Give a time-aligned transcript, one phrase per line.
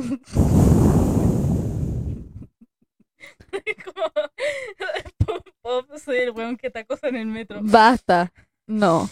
[3.84, 4.06] Como,
[5.26, 7.58] pop, pop, soy el weón que te acosa en el metro.
[7.62, 8.32] Basta.
[8.66, 9.10] No.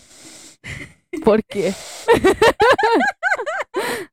[1.25, 1.75] ¿Por qué?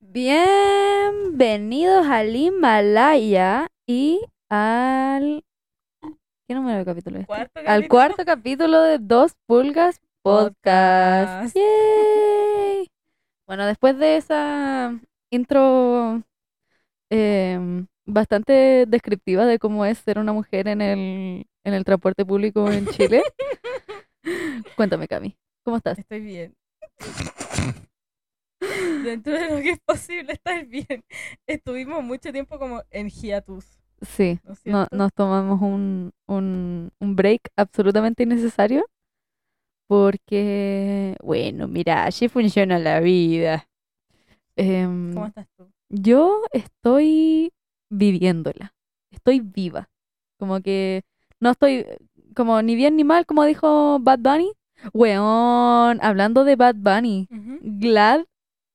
[0.00, 5.42] Bienvenidos al Himalaya y al...
[6.46, 7.22] ¿Qué número de capítulo es?
[7.22, 7.26] este?
[7.26, 11.42] Cuarto Al cuarto capítulo de Dos Pulgas Podcast.
[11.42, 11.56] Podcast.
[11.56, 12.88] ¡Yay!
[13.46, 14.96] Bueno, después de esa
[15.30, 16.22] intro
[17.10, 22.70] em, bastante descriptiva de cómo es ser una mujer en el, en el transporte público
[22.70, 23.22] en Chile,
[24.76, 25.98] cuéntame, Cami, ¿cómo estás?
[25.98, 26.54] Estoy bien.
[29.04, 31.04] Dentro de lo que es posible estar bien.
[31.46, 33.80] Estuvimos mucho tiempo como en hiatus.
[34.02, 38.86] Sí, ¿no nos tomamos un, un, un break absolutamente innecesario
[39.86, 43.68] porque, bueno, mira, así funciona la vida.
[44.56, 45.70] Em, ¿Cómo estás tú?
[45.88, 47.52] Yo estoy
[47.90, 48.74] viviéndola.
[49.10, 49.88] Estoy viva.
[50.38, 51.02] Como que
[51.40, 51.86] no estoy
[52.34, 54.52] como ni bien ni mal, como dijo Bad Bunny.
[54.92, 57.28] Weón, hablando de Bad Bunny.
[57.60, 58.24] Glad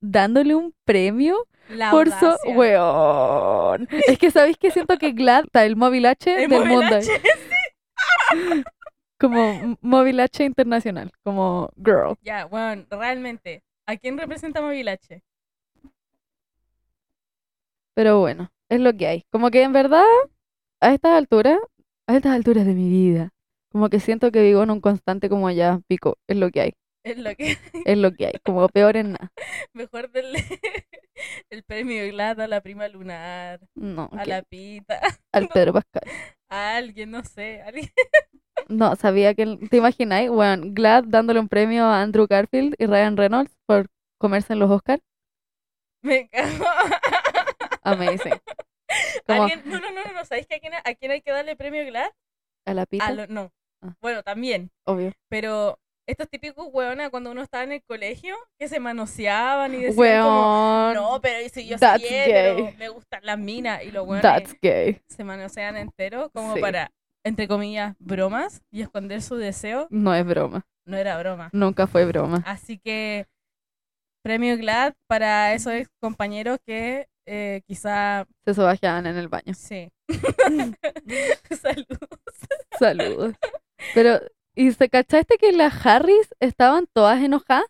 [0.01, 3.87] dándole un premio La por su weón.
[4.07, 6.95] Es que sabéis que siento que Glad está el móvil H El del móvil mundo.
[6.97, 7.09] H,
[9.19, 12.15] Como móvil H internacional, como girl.
[12.21, 13.63] Ya, bueno, realmente.
[13.87, 15.21] ¿A quién representa Móvil H?
[17.95, 19.23] Pero bueno, es lo que hay.
[19.31, 20.03] Como que en verdad,
[20.81, 21.59] a estas alturas,
[22.07, 23.31] a estas alturas de mi vida,
[23.71, 26.73] como que siento que vivo en un constante como ya, pico, es lo que hay,
[27.03, 29.31] Es lo que es lo que hay, como peor en nada.
[29.73, 30.35] mejor del
[31.49, 34.99] el premio Glad a la prima lunar, No, a la pita,
[35.33, 36.03] al Pedro Pascal.
[36.49, 37.89] a alguien, no sé, a alguien.
[38.69, 40.29] No, sabía que, ¿te imagináis?
[40.29, 43.87] Bueno, Glad dándole un premio a Andrew Garfield y Ryan Reynolds por
[44.19, 45.01] comerse en los Oscars.
[46.03, 46.65] Me cago.
[47.85, 48.33] Amazing.
[49.27, 51.55] Como Alguien, no, no, no, no, ¿sabéis que a quién, a quién hay que darle
[51.55, 52.09] premio Glad?
[52.67, 53.51] a la pita, A lo- no.
[53.83, 53.93] Ah.
[54.01, 55.11] Bueno, también, obvio.
[55.29, 60.23] pero estos típicos hueonas cuando uno estaba en el colegio que se manoseaban y decían
[60.23, 62.75] como, Weón, no, pero si yo soy gay.
[62.77, 65.01] me gustan las minas y los hueones that's gay.
[65.07, 66.61] se manosean entero como Sí.
[66.61, 66.91] para,
[67.23, 69.87] entre comillas, bromas y esconder su deseo.
[69.89, 71.49] No es broma, No era broma.
[71.53, 72.43] nunca fue broma.
[72.45, 73.25] Así que
[74.23, 79.53] premio GLAD para esos ex compañeros que eh, quizá Se sobajeaban en el baño.
[79.53, 79.89] sí.
[81.61, 82.09] Saludos.
[82.79, 83.33] Saludos.
[83.93, 84.19] Pero,
[84.55, 87.65] ¿y se cachaste que las Harris estaban todas enojadas?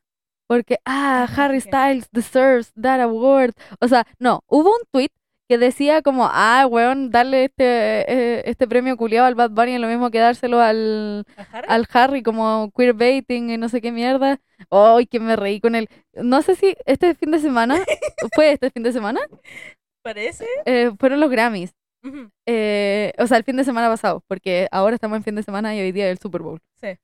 [0.47, 1.59] Porque, ah, Harry.
[1.61, 3.53] Styles deserves that award.
[3.81, 5.09] O sea, no, hubo un tweet
[5.47, 7.63] que decía como, ah, weón, darle este,
[8.11, 11.67] eh, este premio culiado al Bad Bunny es lo mismo que dárselo al, ¿A Harry?
[11.69, 14.39] al Harry como queerbaiting y no sé qué mierda.
[14.71, 15.87] Ay, que me reí con él.
[16.13, 17.75] No sé si este fin de semana,
[18.33, 19.21] fue este fin de semana,
[20.01, 20.45] Parece.
[20.65, 21.73] eh, fueron los Grammys.
[22.45, 25.75] Eh, o sea, el fin de semana pasado, porque ahora estamos en fin de semana
[25.75, 26.59] y hoy día es el Super Bowl.
[26.79, 26.97] Sí.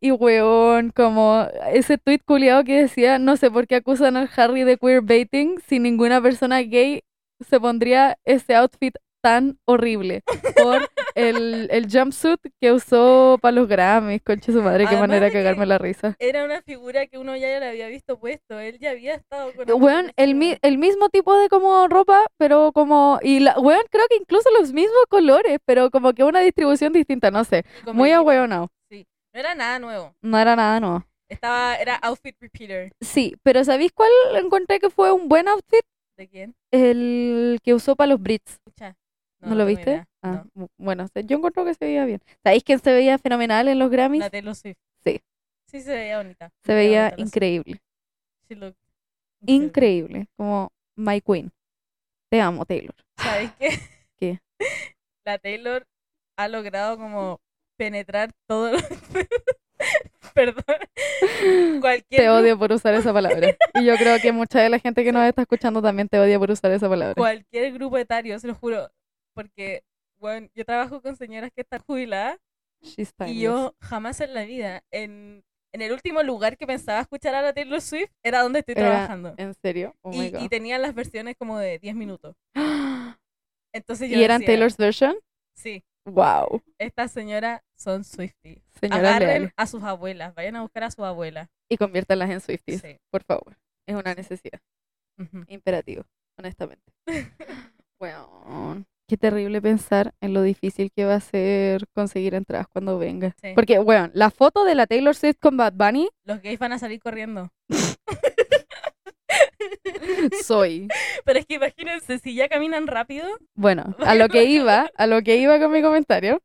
[0.00, 4.64] Y weón, como ese tweet culiado que decía, no sé por qué acusan al Harry
[4.64, 7.02] de queerbaiting si ninguna persona gay
[7.48, 10.20] se pondría ese outfit tan horrible
[10.62, 15.26] por el, el jumpsuit que usó para los Grammys, conche su madre, qué Además manera
[15.26, 16.14] de que- cagarme la risa.
[16.18, 18.58] Era una figura que uno ya le había visto puesto.
[18.60, 22.70] Él ya había estado con Weón, el, mi- el mismo tipo de como ropa, pero
[22.72, 26.92] como, y la, weón, creo que incluso los mismos colores, pero como que una distribución
[26.92, 27.64] distinta, no sé,
[27.94, 28.68] muy ahueonado.
[28.90, 29.06] Sí.
[29.32, 30.14] No era nada nuevo.
[30.20, 31.04] No era nada nuevo.
[31.30, 32.92] Estaba, era outfit repeater.
[33.00, 35.80] Sí, pero ¿sabéis cuál encontré que fue un buen outfit?
[36.18, 36.54] ¿De quién?
[36.70, 38.52] El que usó para los Brits.
[38.52, 38.94] Escucha.
[39.44, 40.04] ¿No, lo viste?
[40.22, 40.64] Ah, No.
[40.64, 42.20] bu- bueno, yo encontré que se veía bien.
[42.42, 44.20] ¿Sabéis quién se veía fenomenal en los Grammys?
[44.20, 44.76] La Taylor Swift.
[45.04, 45.20] Sí.
[45.66, 46.50] Sí, se veía bonita.
[46.64, 47.80] Se veía bonita increíble.
[48.48, 48.76] She looked
[49.46, 50.26] Increíble.
[50.36, 51.52] Como My Queen.
[52.30, 52.94] Te amo, Taylor.
[53.18, 53.68] ¿Sabes qué?
[54.18, 54.40] ¿Qué?
[55.24, 55.86] La Taylor
[56.36, 57.40] ha logrado como
[57.76, 58.78] penetrar todo lo...
[60.34, 60.64] Perdón.
[61.80, 63.56] Cualquier Te odio por usar esa palabra.
[63.74, 66.38] Y yo creo que mucha de la gente que nos está escuchando también te odia
[66.38, 67.14] por usar esa palabra.
[67.14, 68.90] cualquier grupo etario, se lo juro.
[69.34, 69.82] Porque,
[70.18, 72.38] bueno, yo trabajo con señoras que están jubiladas
[72.82, 75.42] She's y yo jamás en la vida, en,
[75.72, 78.90] en el último lugar que pensaba escuchar a la Taylor Swift, era donde estoy Era-
[78.90, 79.34] trabajando.
[79.38, 79.94] ¿En serio?
[80.02, 82.36] Oh Y, y tenían las versiones como de 10 minutos.
[83.72, 85.16] Entonces yo ¿Y eran decía, Taylor's version?
[85.56, 86.62] Sí, Wow.
[86.78, 88.62] estas señoras son Swifties.
[88.90, 89.52] Agarren leales.
[89.56, 91.48] a sus abuelas, vayan a buscar a su abuela.
[91.70, 92.98] Y conviértanlas en Swifties, Sí.
[93.10, 93.56] por favor.
[93.86, 94.60] Es una necesidad.
[95.48, 96.04] Imperativo,
[96.38, 96.92] honestamente.
[97.98, 103.34] Bueno, qué terrible pensar en lo difícil que va a ser conseguir entradas cuando venga.
[103.40, 103.48] Sí.
[103.54, 106.78] Porque, bueno, la foto de la Taylor Swift con Bad Bunny, Los gays van a
[106.78, 107.50] salir corriendo.
[110.44, 110.88] soy.
[111.24, 115.22] Pero es que imagínense, si ya caminan rápido, Bueno, a lo que iba, a lo
[115.22, 116.40] que iba con mi comentario,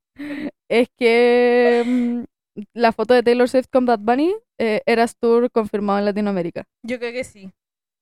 [0.69, 2.23] es que mm,
[2.73, 6.65] la foto de Taylor Swift con Bad Bunny eh, Eras Tour confirmado en Latinoamérica.
[6.83, 7.51] yo creo que sí,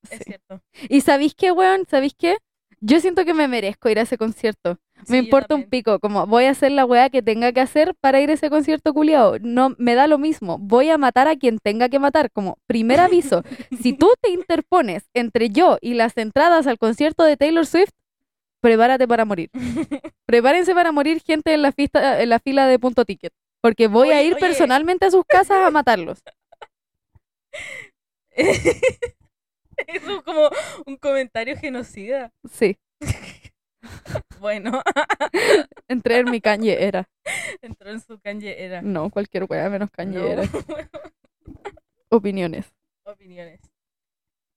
[0.09, 0.23] es Sí.
[0.25, 0.61] cierto.
[0.89, 1.85] Y ¿sabéis qué, weón?
[1.87, 2.37] ¿Sabéis qué?
[2.79, 4.77] Yo siento que me merezco ir a ese concierto.
[5.05, 7.95] Sí, Me importa un pico, como voy a hacer la weá que tenga que hacer
[7.99, 9.37] para ir a ese concierto culiao.
[9.41, 10.57] No, me da lo mismo.
[10.59, 12.31] Voy a matar a quien tenga que matar.
[12.31, 13.43] Como primer aviso,
[13.81, 17.91] si tú te interpones entre yo y las entradas al concierto de Taylor Swift,
[18.61, 19.49] prepárate para morir.
[20.25, 23.33] Prepárense para morir gente en la, fista- en la fila de punto ticket.
[23.61, 24.39] Porque voy a ir oye.
[24.41, 26.19] personalmente a sus casas a matarlos.
[29.87, 30.49] Eso es como
[30.85, 32.31] un comentario genocida.
[32.51, 32.77] Sí,
[34.39, 34.81] Bueno,
[35.87, 37.07] entré en mi cañe era.
[37.61, 38.81] entró en su canje era.
[38.81, 39.89] No, cualquier weá menos
[40.19, 40.25] No.
[40.27, 40.43] era.
[42.09, 42.65] Opiniones.
[43.03, 43.59] Opiniones.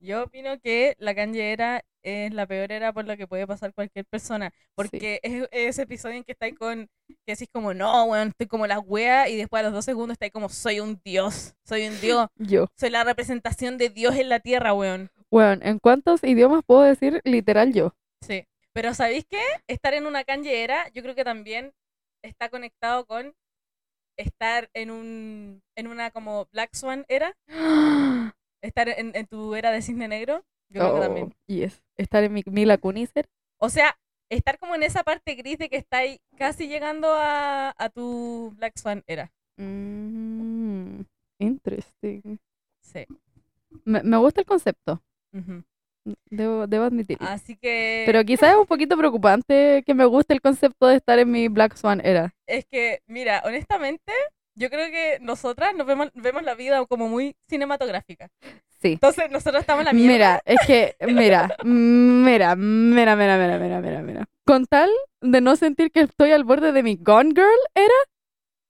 [0.01, 3.75] Yo opino que la canje era es la peor era por lo que puede pasar
[3.75, 4.53] cualquier persona.
[4.75, 6.89] Porque es ese episodio en que estáis con.
[7.09, 9.29] que decís como, no, weón, estoy como la wea.
[9.29, 11.55] Y después a los dos segundos estáis como, soy un dios.
[11.65, 12.29] Soy un dios.
[12.37, 12.69] Yo.
[12.79, 15.11] Soy la representación de Dios en la tierra, weón.
[15.31, 17.95] Bueno, ¿en cuántos idiomas puedo decir literal yo?
[18.21, 18.47] Sí.
[18.73, 19.43] Pero ¿sabéis qué?
[19.69, 21.73] Estar en una canje era, yo creo que también
[22.23, 23.35] está conectado con
[24.17, 25.63] estar en un.
[25.77, 27.37] en una como Black Swan era.
[28.63, 30.45] Estar en, en tu era de cisne negro.
[30.69, 31.27] Yo creo que también.
[31.33, 31.83] Oh, Yes.
[31.97, 32.79] Estar en mi Mila.
[33.59, 33.99] O sea,
[34.31, 38.77] estar como en esa parte gris de que estáis casi llegando a, a tu Black
[38.79, 39.33] Swan era.
[39.57, 41.03] Mm,
[41.39, 42.39] interesting.
[42.81, 43.07] Sí.
[43.85, 45.03] Me, me gusta el concepto,
[45.33, 45.63] Ujú.
[46.31, 47.27] debo, debo admitirlo.
[47.29, 51.19] Así que Pero quizás es un poquito preocupante que me guste el concepto de estar
[51.19, 52.35] en mi Black Swan era.
[52.47, 54.13] es que, mira, honestamente,
[54.61, 58.29] yo creo que nosotras nos vemos, vemos la vida como muy cinematográfica.
[58.83, 58.93] Sí.
[58.93, 60.13] Entonces, nosotros estamos en la mierda.
[60.13, 64.29] Mira, es que, mira, mira, mira, mira, mira, mira, mira, mira.
[64.45, 64.91] Con tal
[65.23, 67.95] de no sentir que estoy al borde de mi Gone Girl era,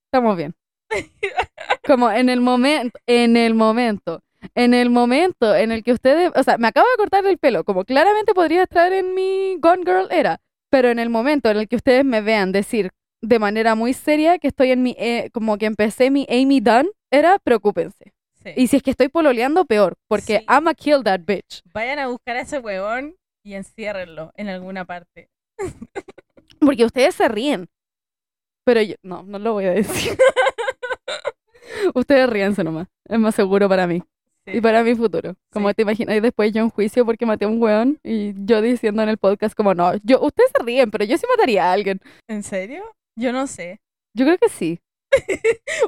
[0.06, 0.54] estamos bien.
[1.86, 4.22] Como en el momento, en el momento,
[4.54, 7.64] en el momento en el que ustedes, o sea, me acabo de cortar el pelo,
[7.64, 10.40] como claramente podría estar en mi Gone Girl era,
[10.70, 12.90] pero en el momento en el que ustedes me vean decir
[13.22, 16.90] de manera muy seria que estoy en mi, eh, como que empecé mi Amy Dunn
[17.10, 18.12] era, preocúpense.
[18.42, 18.50] Sí.
[18.56, 20.46] Y si es que estoy pololeando, peor, porque Sí.
[20.48, 21.62] I'ma kill that bitch.
[21.74, 25.28] Vayan a buscar a ese huevón y enciérrenlo en alguna parte.
[26.60, 27.68] Porque ustedes se ríen.
[28.64, 30.16] Pero yo, no, no lo voy a decir.
[31.94, 32.88] ustedes ríense nomás.
[33.08, 34.02] Es más seguro para mí.
[34.46, 34.58] Sí.
[34.58, 35.36] Y para mi futuro.
[35.52, 39.02] Como te imaginas después yo en juicio porque maté a un weón y yo diciendo
[39.02, 42.00] en el podcast como no, yo, ustedes se ríen, pero yo sí mataría a alguien.
[42.28, 42.84] ¿En serio?
[43.16, 43.80] Yo no sé.
[44.14, 44.80] Yo creo que sí.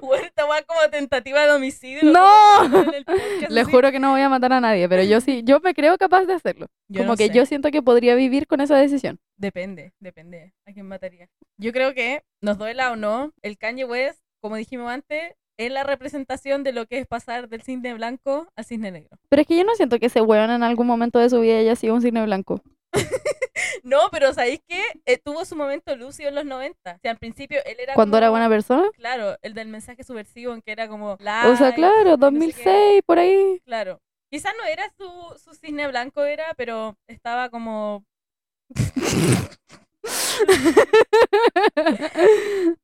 [0.00, 2.10] Bueno, esta weá como tentativa de homicidio.
[2.10, 2.60] ¡No!
[2.60, 3.70] así.
[3.70, 6.24] juro que no voy a matar a nadie, pero yo sí, yo me creo capaz
[6.24, 6.66] de hacerlo.
[6.88, 7.34] Yo como no que sé.
[7.34, 9.20] yo siento que podría vivir con esa decisión.
[9.36, 11.28] Depende, depende a quién mataría.
[11.56, 15.84] Yo creo que, nos duela o no, el Kanye West, como dijimos antes, es la
[15.84, 19.16] representación de lo que es pasar del cisne blanco al cisne negro.
[19.28, 21.58] Pero es que yo no siento que ese weón en algún momento de su vida
[21.58, 22.60] haya sido un cine blanco.
[23.82, 24.82] No, pero ¿sabéis qué?
[25.06, 26.94] Eh, tuvo su momento lúcido en los 90.
[26.94, 28.88] O sea, al principio él era Cuando era buena persona.
[28.94, 31.12] Claro, el del mensaje subversivo en que era como...
[31.12, 32.16] O sea, claro, y no sé qué.
[32.16, 33.60] 2006, por ahí.
[33.64, 34.00] Claro.
[34.30, 38.04] Quizás no era su, su cisne blanco, era, pero estaba como...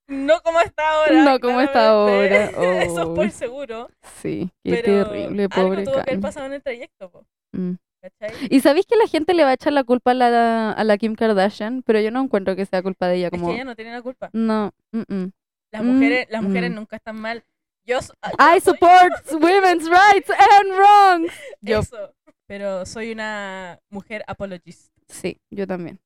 [0.06, 1.22] No como está ahora.
[1.24, 2.44] No como está ahora,
[2.82, 3.30] Eso es por oh.
[3.30, 3.88] seguro.
[4.22, 7.76] Sí, qué Pero terrible, algo pobre tuvo que haber pasado en el trayecto, po, Mm.
[8.00, 8.46] ¿Cachai?
[8.50, 10.98] Y sabéis que la gente le va a echar la culpa a la, a la
[10.98, 13.26] Kim Kardashian, pero yo no encuentro que sea culpa de ella.
[13.26, 14.30] Es Como, que ella no tiene la culpa.
[14.32, 15.30] no, mm, mm.
[15.70, 16.74] Las Mm, mujeres, las mujeres mm.
[16.74, 17.44] nunca están mal.
[17.84, 21.32] Yo, so- ah, I yo soy- support women's rights and wrongs.
[21.60, 22.14] Yo, Eso.
[22.46, 24.90] Pero soy una mujer apologist.
[25.08, 25.98] sí, yo también.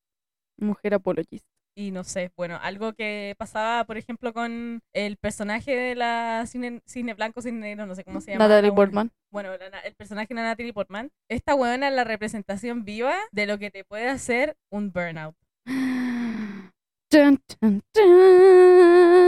[0.57, 1.47] Mujer apologist.
[1.75, 6.83] Y no sé, bueno, algo que pasaba, por ejemplo, con el personaje de la cine,
[6.85, 8.47] cine blanco, cine negro, no sé cómo se llama.
[8.47, 9.11] Natalie Portman.
[9.31, 11.11] Bueno, la el personaje de Natalie Portman.
[11.31, 15.35] Esta buena es la representación viva de lo que te puede hacer un burnout.
[17.11, 19.23] Dun, dun, dun.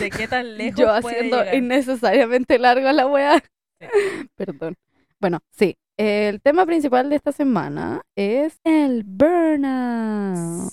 [0.00, 1.54] De qué tan lejos Yo puede haciendo llegar.
[1.54, 3.42] innecesariamente larga la weá.
[3.80, 3.88] Sí.
[4.36, 4.76] Perdón.
[5.20, 5.76] Bueno, sí.
[5.98, 10.70] El tema principal de esta semana es el burnout.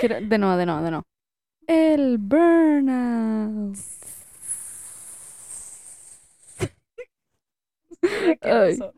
[0.00, 1.04] De nuevo, de nuevo, de nuevo.
[1.66, 3.76] El burnout.
[8.02, 8.92] Asqueroso.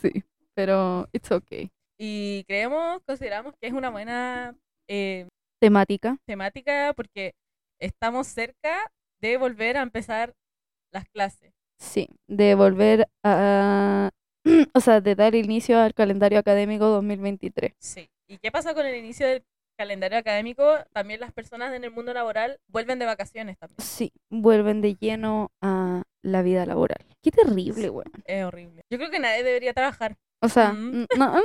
[0.00, 1.70] Sí, pero it's okay.
[1.98, 4.56] Y creemos, consideramos que es una buena
[4.88, 5.28] eh,
[5.60, 6.16] Temática.
[6.26, 7.34] temática porque
[7.80, 8.90] estamos cerca
[9.20, 10.32] de volver a empezar
[10.92, 11.52] las clases.
[11.78, 14.10] Sí, de volver a...
[14.74, 17.72] O sea, de dar inicio al calendario académico 2023.
[17.78, 18.08] Sí.
[18.28, 19.42] ¿Y qué pasa con el inicio del
[19.78, 20.64] calendario académico?
[20.92, 23.76] También las personas en el mundo laboral vuelven de vacaciones también.
[23.80, 27.04] Sí, vuelven de lleno a la vida laboral.
[27.22, 28.10] Qué terrible, weón.
[28.24, 28.82] Es horrible.
[28.90, 30.16] Yo creo que nadie debería trabajar.
[30.42, 31.06] O sea, Mm.
[31.18, 31.40] no, mm,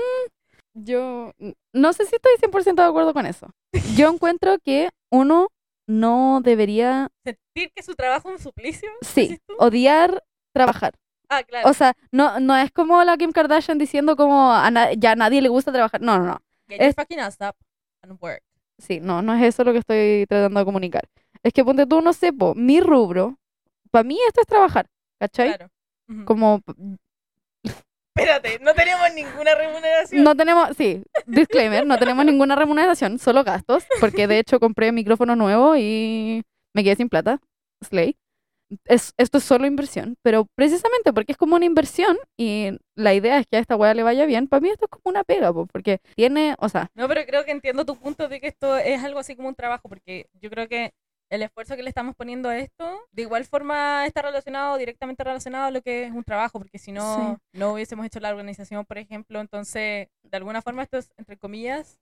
[0.75, 1.31] yo
[1.73, 3.49] no sé si estoy 100% de acuerdo con eso.
[4.07, 5.47] Yo encuentro que uno
[5.87, 8.89] no debería, Sentir que su trabajo es un suplicio.
[9.01, 10.23] sí, odiar
[10.53, 10.93] trabajar.
[11.29, 11.69] Ah, claro.
[11.69, 15.15] O sea, no, no es como la Kim Kardashian diciendo como a na- ya a
[15.15, 15.99] nadie le gusta trabajar.
[16.01, 16.39] No, no, no.
[16.67, 17.55] Get es- fucking ass up
[18.03, 18.41] and work.
[18.77, 21.07] Sí, no, no es eso lo que estoy tratando de comunicar.
[21.41, 23.37] Es que ponte tú, no sé, po, mi rubro,
[23.91, 24.87] para mí esto es trabajar,
[25.19, 25.55] ¿cachai?
[25.55, 25.69] Claro.
[26.25, 26.61] Como
[28.15, 30.23] Espérate, no tenemos ninguna remuneración.
[30.23, 35.35] no tenemos, sí, disclaimer, no tenemos ninguna remuneración, solo gastos, porque de hecho compré micrófono
[35.35, 37.39] nuevo y me quedé sin plata.
[37.81, 38.15] Slay.
[38.85, 43.37] Es, esto es solo inversión, pero precisamente porque es como una inversión y la idea
[43.37, 45.53] es que a esta weá le vaya bien, para mí esto es como una pega,
[45.53, 48.75] po, porque tiene, o sea, No, pero creo que entiendo tu punto de que esto
[48.77, 50.91] es algo así como un trabajo, porque yo creo que
[51.33, 55.65] el esfuerzo que le estamos poniendo a esto, de igual forma está relacionado, directamente relacionado
[55.65, 58.97] a lo que es un trabajo, porque si no, no hubiésemos hecho la organización, por
[58.99, 61.97] ejemplo, entonces, de alguna forma esto es, entre comillas,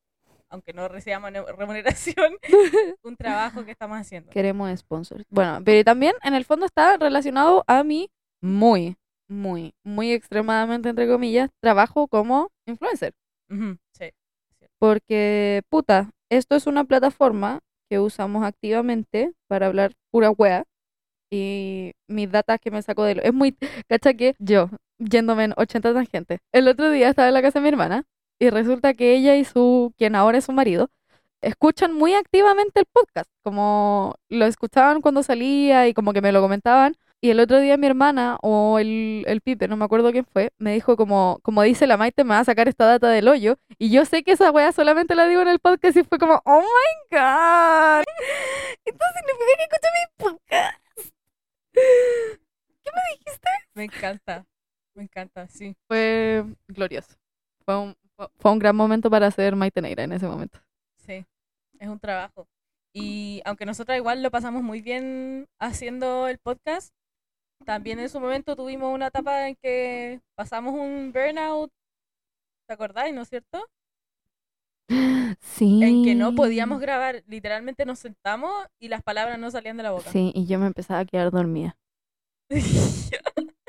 [0.49, 2.33] aunque no recibamos ne- remuneración,
[3.03, 4.29] un trabajo que estamos haciendo.
[4.31, 5.23] queremos sponsors.
[5.29, 8.09] Bueno, pero también en el fondo está relacionado a mi
[8.41, 8.97] muy,
[9.29, 13.13] muy, muy extremadamente, entre comillas, trabajo como influencer.
[13.93, 14.11] Sí.
[14.77, 17.59] Porque, puta, esto es una plataforma
[17.91, 20.63] que usamos activamente para hablar pura wea.
[21.29, 23.21] Y mis datas que me saco de lo...
[23.21, 23.57] Es muy...
[23.89, 27.63] ¿Cacha que yo, yéndome en 80 tangentes, el otro día estaba en la casa de
[27.63, 28.05] mi hermana
[28.39, 29.93] y resulta que ella y su...
[29.97, 30.89] quien ahora es su marido,
[31.41, 33.29] escuchan muy activamente el podcast.
[33.43, 36.95] Como lo escuchaban cuando salía y como que me lo comentaban.
[37.23, 40.51] Y el otro día mi hermana o el, el Pipe, no me acuerdo quién fue,
[40.57, 43.57] me dijo como, como dice la Maite, me va a sacar esta data del hoyo.
[43.77, 46.41] Y yo sé que esa wea solamente la digo en el podcast y fue como,
[46.45, 48.03] oh my god.
[48.85, 50.79] Esto significa que escucha mi podcast.
[51.73, 53.49] ¿Qué me dijiste?
[53.75, 54.45] Me encanta,
[54.95, 55.75] me encanta, sí.
[55.87, 57.15] Fue glorioso.
[57.65, 60.59] Fue un, fue- un gran momento para hacer Maite Negra en ese momento.
[61.05, 61.23] Sí,
[61.79, 62.47] es un trabajo.
[62.93, 66.93] Y aunque nosotros igual lo pasamos muy bien haciendo el podcast,
[67.65, 71.71] también en su momento tuvimos una etapa en que pasamos un burnout,
[72.67, 73.65] ¿te acordáis, no es cierto?
[75.39, 75.81] Sí.
[75.83, 79.91] En que no podíamos grabar, literalmente nos sentamos y las palabras no salían de la
[79.91, 80.09] boca.
[80.11, 81.77] Sí, y yo me empezaba a quedar dormida.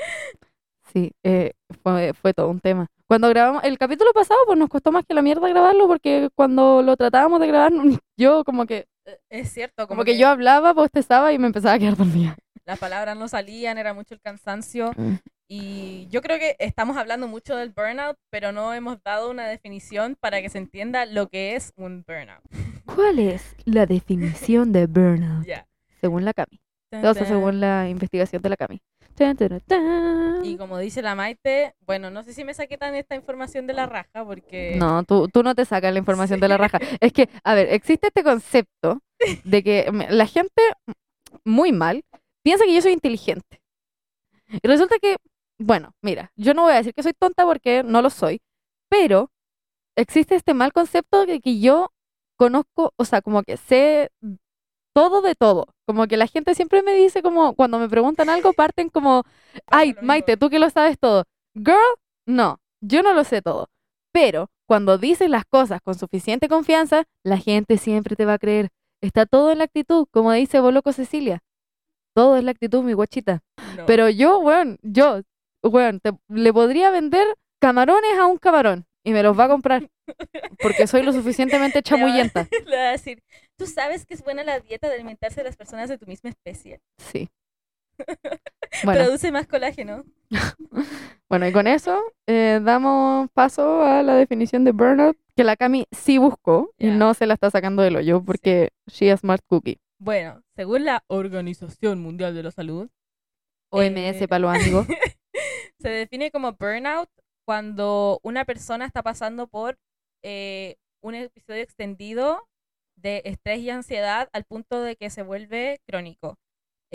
[0.93, 2.87] Sí, eh, fue, fue todo un tema.
[3.07, 6.83] Cuando grabamos el capítulo pasado, pues nos costó más que la mierda grabarlo porque cuando
[6.83, 7.73] lo tratábamos de grabar,
[8.19, 8.87] yo como que,
[9.31, 12.37] es cierto, como que yo hablaba, bostezaba y me empezaba a quedar dormida.
[12.65, 14.93] Las palabras no salían, era mucho el cansancio.
[14.97, 15.15] Mm.
[15.49, 20.17] Y yo creo que estamos hablando mucho del burnout, pero no hemos dado una definición
[20.19, 22.43] para que se entienda lo que es un burnout.
[22.87, 25.47] ¿Cuál es la definición de burnout?
[25.47, 25.67] Ya.
[26.01, 26.61] Según la Cami.
[26.91, 28.81] O sea, según la investigación de la Cami.
[30.43, 33.75] Y como dice la Maite, bueno, no sé si me saqué tan esta información de
[33.75, 36.79] la raja, porque No, tú, tú no te sacas la información de la raja.
[37.01, 39.03] Es que, a ver, existe este concepto
[39.45, 40.63] de que la gente,
[41.45, 42.05] muy mal,
[42.43, 43.61] piensa que yo soy inteligente.
[44.63, 45.17] Y resulta que,
[45.59, 48.41] bueno, mira, yo no voy a decir que soy tonta porque no lo soy,
[48.89, 49.31] pero
[49.97, 51.91] existe este mal concepto de que yo
[52.37, 54.11] conozco, o sea, como que sé
[54.95, 55.67] todo de todo.
[55.87, 59.25] Como que la gente siempre me dice como, cuando me preguntan algo, parten como,
[59.67, 59.95] ay.
[60.03, 61.25] Maite, tú que lo sabes todo.
[61.55, 61.77] Girl,
[62.27, 63.69] no, yo no lo sé todo.
[64.13, 68.69] Pero cuando dices las cosas con suficiente confianza, la gente siempre te va a creer.
[69.01, 71.43] Está todo en la actitud, como dice Boloco Cecilia.
[72.15, 73.43] Todo es la actitud, mi guachita.
[73.77, 73.87] no.
[73.87, 75.23] Pero yo, weón, yo,
[75.63, 77.27] weón, te- le podría vender
[77.61, 79.89] camarones a un camarón y me los va a comprar.
[80.61, 82.47] Porque soy lo suficientemente chamullenta.
[82.67, 83.23] le voy a decir,
[83.57, 86.31] tú sabes que es buena la dieta de alimentarse de las personas de tu misma
[86.31, 86.81] especie.
[86.99, 87.29] Sí.
[88.85, 90.03] Bueno, Produce más colágeno.
[91.29, 95.85] bueno, y con eso eh, damos paso a la definición de burnout que la Cami
[95.93, 99.79] sí buscó y no se la está sacando del hoyo porque she a smart cookie.
[100.05, 102.91] Bueno, según la Organización Mundial de la Salud,
[103.71, 104.89] OMS Eh, para los amigos.
[105.79, 107.09] se define como burnout
[107.47, 109.79] cuando una persona está pasando por
[110.25, 112.49] eh, un episodio extendido
[112.97, 116.35] de estrés y ansiedad al punto de que se vuelve crónico.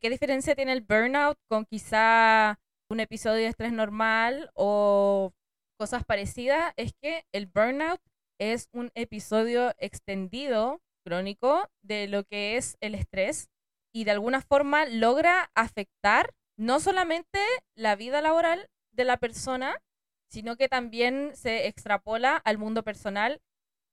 [0.01, 2.59] ¿Qué diferencia tiene el burnout con quizá
[2.89, 5.31] un episodio de estrés normal o
[5.79, 6.73] cosas parecidas?
[6.75, 8.01] Es que el burnout
[8.37, 13.49] es un episodio extendido crónico de lo que es el estrés
[13.93, 17.39] y de alguna forma logra afectar no solamente
[17.75, 19.81] la vida laboral de la persona,
[20.29, 23.39] sino que también se extrapola al mundo personal,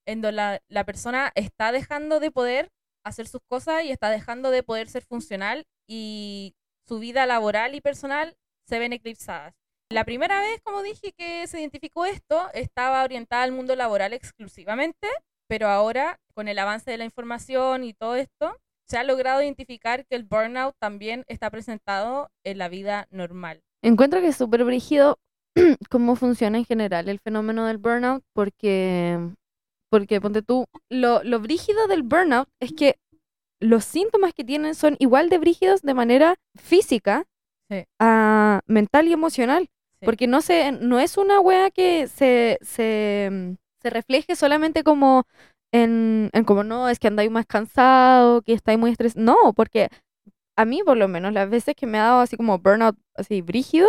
[0.07, 2.73] en donde la, la persona está dejando de poder
[3.05, 6.57] hacer sus cosas y está dejando de poder ser funcional y
[6.89, 9.55] su vida laboral y personal se ven eclipsadas.
[9.89, 15.07] La primera vez, como dije, que se identificó esto, estaba orientada al mundo laboral exclusivamente,
[15.49, 18.57] pero ahora, con el avance de la información y todo esto,
[18.89, 23.63] se ha logrado identificar que el burnout también está presentado en la vida normal.
[23.83, 25.19] Encuentro que es súper brígido
[25.91, 29.19] cómo funciona en general el fenómeno del burnout, porque,
[29.91, 32.97] porque ponte tú, lo, lo brígido del burnout es que
[33.61, 37.25] los síntomas que tienen son igual de brígidos de manera física,
[37.71, 37.85] Sí.
[37.99, 39.71] a mental y emocional.
[39.99, 40.05] Sí.
[40.05, 43.53] Porque no, se, no es una wea que se, se, mm,
[43.85, 45.27] se refleje solamente como
[45.73, 49.23] en, como no, es que andáis más cansado, que estáis muy estresados.
[49.23, 49.89] No, porque
[50.57, 53.43] a mí por lo menos las veces que me ha dado así como burnout así
[53.43, 53.89] brígido,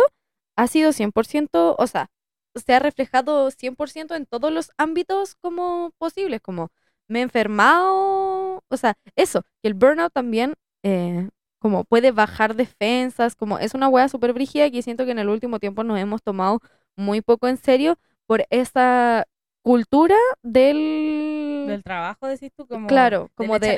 [0.56, 2.10] ha sido 100%, o sea,
[2.54, 6.70] se ha reflejado 100% en todos los ámbitos como posibles, como
[7.08, 11.28] me he enfermado, o sea, eso, que el burnout también eh,
[11.60, 15.28] como puede bajar defensas, como es una wea súper brígida que siento que en el
[15.28, 16.60] último tiempo nos hemos tomado
[16.96, 19.26] muy poco en serio por esa
[19.66, 21.64] cultura del...
[21.66, 23.76] Del trabajo, decís tú, como, Claro, como del de-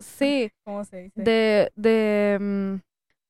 [0.00, 1.22] Sí, ¿cómo se dice?
[1.22, 2.74] de, de mm,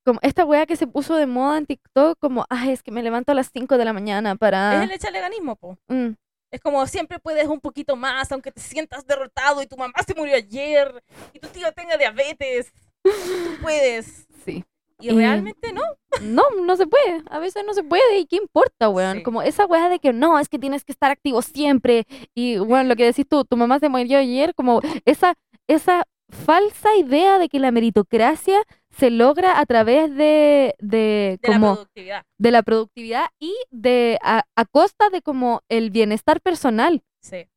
[0.03, 3.03] como esta wea que se puso de moda en TikTok, como, ay, es que me
[3.03, 4.83] levanto a las 5 de la mañana Es para...
[4.83, 5.77] el echaleganismo, po.
[5.87, 6.13] Mm,
[6.51, 10.15] Es como siempre puedes un poquito más, aunque te sientas derrotado y tu mamá se
[10.15, 12.73] murió ayer y tu tío tenga diabetes.
[13.03, 14.25] Tú puedes.
[14.43, 14.65] sí.
[15.05, 15.81] Y Y- realmente no.
[16.21, 17.21] No, no se puede.
[17.29, 18.19] A veces no se puede.
[18.19, 19.17] ¿Y qué importa, weón?
[19.17, 19.23] Sí.
[19.23, 22.05] Como esa weá de que no, es que tienes que estar activo siempre.
[22.33, 25.33] Y, bueno, lo que decís tú, tu mamá se murió ayer, como esa,
[25.67, 31.53] esa falsa idea de que la meritocracia se logra a través de, de, De la
[31.55, 32.23] como, productividad.
[32.39, 37.03] de la productividad y de a, a costa de como el bienestar personal.
[37.21, 37.47] Sí.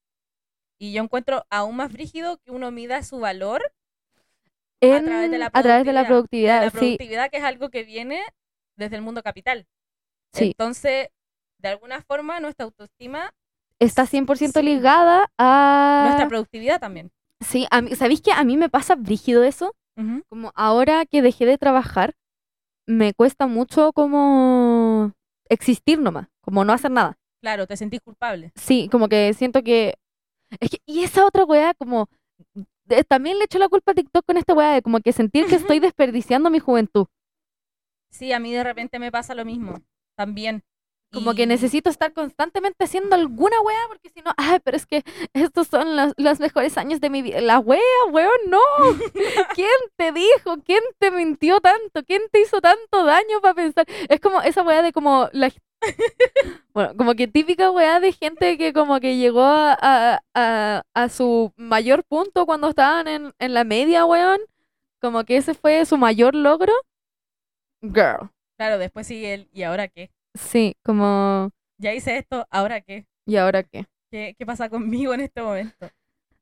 [0.81, 3.63] Y yo encuentro aún más frígido que uno mida su valor
[4.81, 6.63] En, a través de la a través de la de productividad.
[6.65, 8.23] la sí, productividad, que es algo que viene
[8.77, 9.67] desde el mundo capital.
[10.33, 10.47] sí.
[10.47, 11.09] Entonces,
[11.59, 13.33] de alguna forma, nuestra autoestima,
[13.81, 14.63] Está 100% sí.
[14.63, 16.03] ligada a...
[16.07, 17.13] nuestra productividad también.
[17.41, 19.75] Sí, a mí, ¿sabéis que a mí me pasa brígido eso?
[20.29, 22.15] Como ahora que dejé de trabajar,
[22.87, 25.13] me cuesta mucho como
[25.49, 27.19] existir nomás, como no hacer nada.
[27.43, 28.53] Claro, te sentís culpable.
[28.55, 29.95] Sí, como que siento que...
[30.61, 32.09] Es que y esa otra weá, como...
[32.89, 35.47] de- también le echo la culpa a TikTok con esta weá de como que sentir
[35.47, 37.07] que estoy desperdiciando mi juventud.
[38.11, 39.83] Sí, a mí de repente me pasa lo mismo.
[40.17, 40.63] También.
[41.11, 45.03] Como que necesito estar constantemente haciendo alguna weá porque si no, ay, pero es que
[45.33, 47.41] estos son los, los mejores años de mi vida.
[47.41, 48.61] La weá, weón, no.
[49.55, 50.59] ¿Quién te dijo?
[50.67, 52.03] ¿Quién te mintió tanto?
[52.05, 53.87] ¿Quién te hizo tanto daño para pensar?
[54.11, 55.51] Es como esa weá de como la...
[56.73, 61.09] Bueno, como que típica weá de gente que como que llegó a, a, a- a
[61.09, 64.41] su mayor punto cuando estaban en, en la media, weón.
[65.01, 66.73] Como que ese fue su mayor logro.
[67.83, 68.31] Girl.
[68.57, 70.11] Claro, después sigue el, ¿y ahora qué?
[70.35, 71.51] Sí, como...
[71.79, 73.07] Ya hice esto, ¿ahora qué?
[73.25, 73.87] ¿Y ahora qué?
[74.11, 75.89] ¿Qué, qué pasa conmigo en este momento?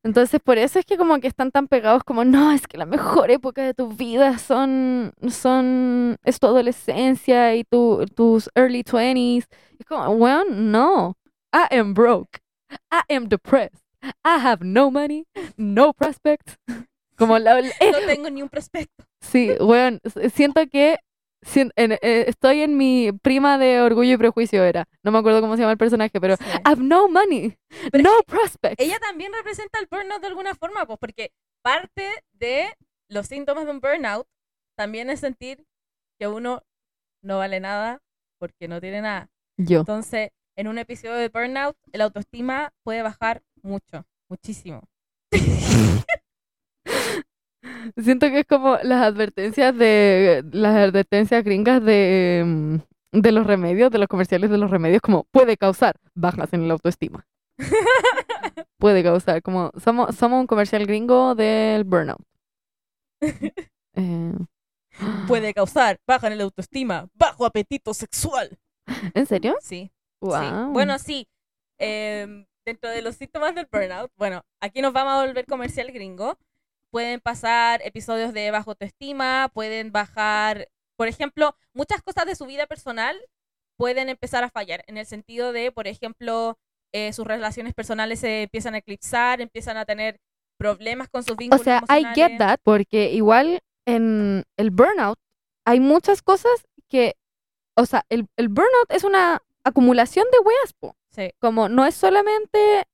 [0.06, 2.86] Entonces, por eso es que como que están tan pegados como, no, es que la
[2.86, 9.46] mejor época de tu vida son, son, es tu adolescencia y tu, tus early 20s.
[9.78, 11.16] Es como, weón, no.
[11.52, 12.38] I am broke.
[12.92, 13.80] I am depressed.
[14.24, 15.24] I have no money,
[15.56, 16.56] no prospects.
[17.16, 19.04] Como la, eh, No tengo ni un prospecto.
[19.22, 19.50] sí,
[20.04, 20.98] s- siento que
[21.54, 24.86] en- eh, estoy en mi prima de Orgullo y Prejuicio era.
[25.02, 26.44] No me acuerdo cómo se llama el personaje, pero Sí.
[26.44, 27.56] I have no money,
[27.92, 28.82] Pero no prospects.
[28.84, 31.30] Ella también representa el burnout de alguna forma, pues porque
[31.62, 32.66] parte de
[33.08, 34.26] los síntomas de un burnout
[34.76, 35.64] también es sentir
[36.18, 36.62] que uno
[37.22, 38.00] no vale nada
[38.38, 39.28] porque no tiene nada.
[39.56, 39.80] Yo.
[39.80, 44.82] Entonces, en un episodio de burnout, el autoestima puede bajar mucho, muchísimo.
[47.96, 52.76] Siento que es como las advertencias de las advertencias gringas de, mm,
[53.20, 56.74] de los remedios, de los comerciales de los remedios, como puede causar bajas en la
[56.74, 57.26] autoestima.
[58.78, 62.22] puede causar, como somos, somos un comercial gringo del burnout.
[63.98, 64.32] Eh,
[65.26, 68.58] Puede causar baja en la autoestima, bajo apetito sexual.
[69.14, 69.56] ¿En serio?
[69.60, 69.90] Sí.
[70.20, 71.26] Bueno, sí.
[71.78, 76.38] em, dentro de los síntomas del burnout, bueno, aquí nos vamos a volver comercial gringo.
[76.96, 82.66] Pueden pasar episodios de bajo autoestima, pueden bajar, por ejemplo, muchas cosas de su vida
[82.66, 83.20] personal
[83.76, 86.56] pueden empezar a fallar, en el sentido de, por ejemplo,
[86.94, 90.20] eh, sus relaciones personales se empiezan a eclipsar, empiezan a tener
[90.58, 95.18] problemas con sus O vínculos sea, I get that, porque igual en el burnout
[95.66, 97.16] hay muchas cosas que,
[97.76, 100.96] o sea, el, el burnout es una acumulación de weas, po.
[101.10, 102.84] Sí, Como no es solamente,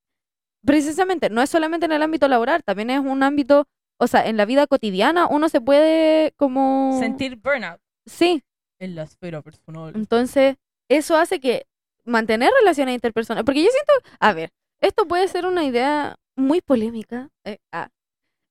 [0.66, 3.68] precisamente, no es solamente en el ámbito laboral, también es un ámbito,
[4.02, 6.98] o sea, en la vida cotidiana uno se puede como...
[6.98, 8.42] sentir burnout Sí,
[8.80, 9.92] en la esfera personal.
[9.94, 10.56] entonces
[10.88, 11.66] eso hace que
[12.04, 17.28] mantener relaciones interpersonales, porque yo siento, a ver, esto puede ser una idea muy polémica,
[17.44, 17.88] eh, ah,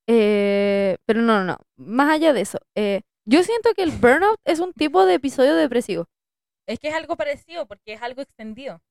[0.08, 4.40] eh, pero no, no, no, más allá de eso, eh, yo siento que el burnout
[4.46, 6.08] es un tipo de episodio depresivo.
[6.66, 8.82] Es que es algo parecido porque es algo extendido.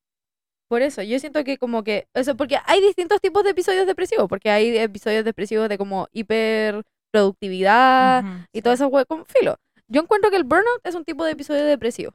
[0.71, 4.29] Por eso, yo siento que como que, eso, porque hay distintos tipos de episodios depresivos,
[4.29, 8.63] porque hay episodios depresivos de como hiperproductividad y sí.
[8.63, 9.57] todo eso, como filo.
[9.89, 12.13] Yo encuentro que el burnout es un tipo de episodio depresivo.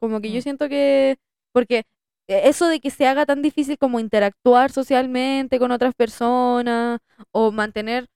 [0.00, 0.42] Como que yo Mm.
[0.42, 1.16] siento que,
[1.52, 1.84] porque
[2.28, 7.00] eso de que se haga tan difícil como interactuar socialmente con otras personas
[7.32, 8.06] o mantener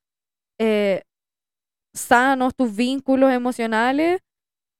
[0.60, 1.02] eh,
[1.94, 4.20] sanos tus vínculos emocionales,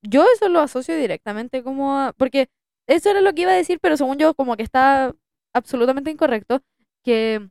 [0.03, 2.49] yo eso lo asocio directamente como a, porque
[2.89, 5.15] eso era lo que iba a decir, pero según yo como que está
[5.55, 6.63] absolutamente incorrecto,
[7.05, 7.49] que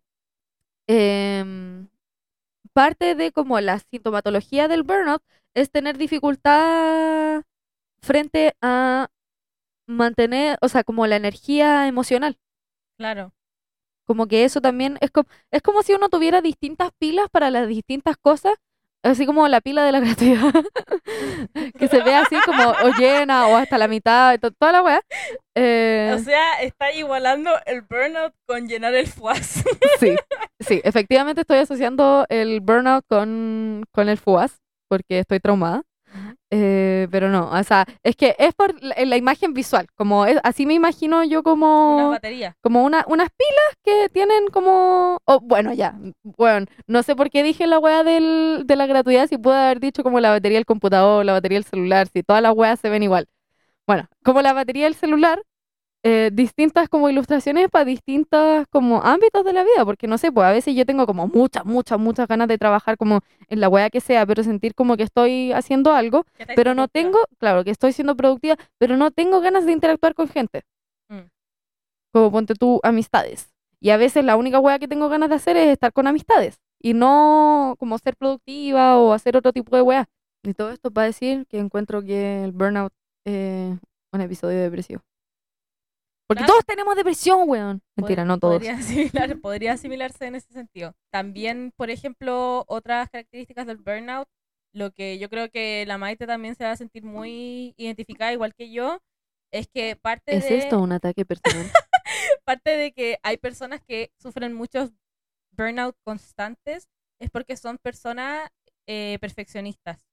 [0.88, 1.88] em,
[2.74, 5.24] parte de como la sintomatología del burnout
[5.54, 7.44] es tener dificultad
[8.02, 9.10] frente a
[9.88, 12.38] mantener, o sea, como la energía emocional.
[12.98, 13.34] Claro.
[14.06, 17.68] Como que eso también es como, es como si uno tuviera distintas pilas para las
[17.68, 18.54] distintas cosas,
[19.12, 20.54] así como la pila de la gratuidad,
[21.78, 25.02] que se ve así como o llena o hasta la mitad, toda la weá.
[25.56, 29.64] Eh, O sea, está igualando el burnout con llenar el fuaz.
[30.00, 30.16] sí,
[30.60, 34.58] sí, efectivamente estoy asociando el burnout con, con el FUAS,
[34.90, 35.84] porque estoy traumada.
[36.50, 40.38] Eh, pero no, o sea, es que es por la, la imagen visual, como es,
[40.44, 42.56] así me imagino yo como batería.
[42.62, 45.20] como una, unas pilas que tienen como...
[45.26, 46.00] oh, bueno, ya.
[46.24, 49.80] Bueno, no sé por qué dije la wea del, de la gratuidad, si puedo haber
[49.82, 52.90] dicho como la batería del computador, la batería del celular, si todas las weas se
[52.90, 53.28] ven igual.
[53.86, 55.42] Bueno, como la batería del celular,
[56.04, 60.46] eh, distintas como ilustraciones para distintos como ámbitos de la vida, porque no sé, pues
[60.46, 63.90] a veces yo tengo como muchas, muchas, muchas ganas de trabajar como en la wea
[63.90, 67.94] que sea, pero sentir como que estoy haciendo algo, pero no tengo, claro, que estoy
[67.94, 70.64] siendo productiva, pero no tengo ganas de interactuar con gente.
[71.10, 71.30] Mm.
[72.14, 73.50] Como ponte tú amistades.
[73.80, 76.60] Y a veces la única wea que tengo ganas de hacer es estar con amistades
[76.80, 80.06] y no como ser productiva o hacer otro tipo de wea.
[80.44, 82.94] Y todo esto para decir que encuentro que el burnout
[83.26, 83.78] es
[84.14, 85.02] un episodio depresivo.
[86.28, 86.54] Porque Claro.
[86.54, 87.82] todos tenemos depresión, weón.
[87.96, 88.56] Mentira, Pod- no todos.
[88.56, 90.94] Podría, asimilar- podría asimilarse en ese sentido.
[91.12, 94.28] También, por ejemplo, otras características del burnout,
[94.74, 98.54] lo que yo creo que la Maite también se va a sentir muy identificada, igual
[98.54, 99.00] que yo,
[99.52, 101.72] es que parte ¿Es de, esto un ataque personal?
[102.44, 104.92] parte de que hay personas que sufren muchos
[105.52, 108.50] burnout constantes es porque son personas
[108.86, 110.06] eh, perfeccionistas.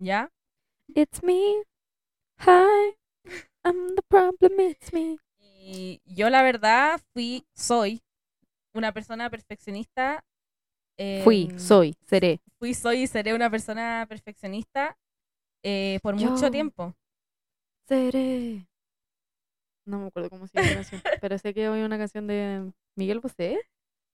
[0.00, 0.30] ¿Ya?
[0.94, 1.62] It's me.
[2.40, 2.97] Hi.
[3.68, 5.18] I'm the problem, it's me.
[5.38, 8.02] Y yo la verdad fui, soy
[8.72, 10.24] una persona perfeccionista.
[11.22, 12.40] Fui, em, soy, seré.
[12.58, 14.96] Fui, soy y seré una persona perfeccionista
[15.62, 16.30] eh, por Yo.
[16.30, 16.94] mucho tiempo.
[17.86, 18.66] Seré.
[19.84, 22.72] No me acuerdo cómo se llama la canción, pero sé que hoy una canción de
[22.96, 23.60] Miguel Bosé.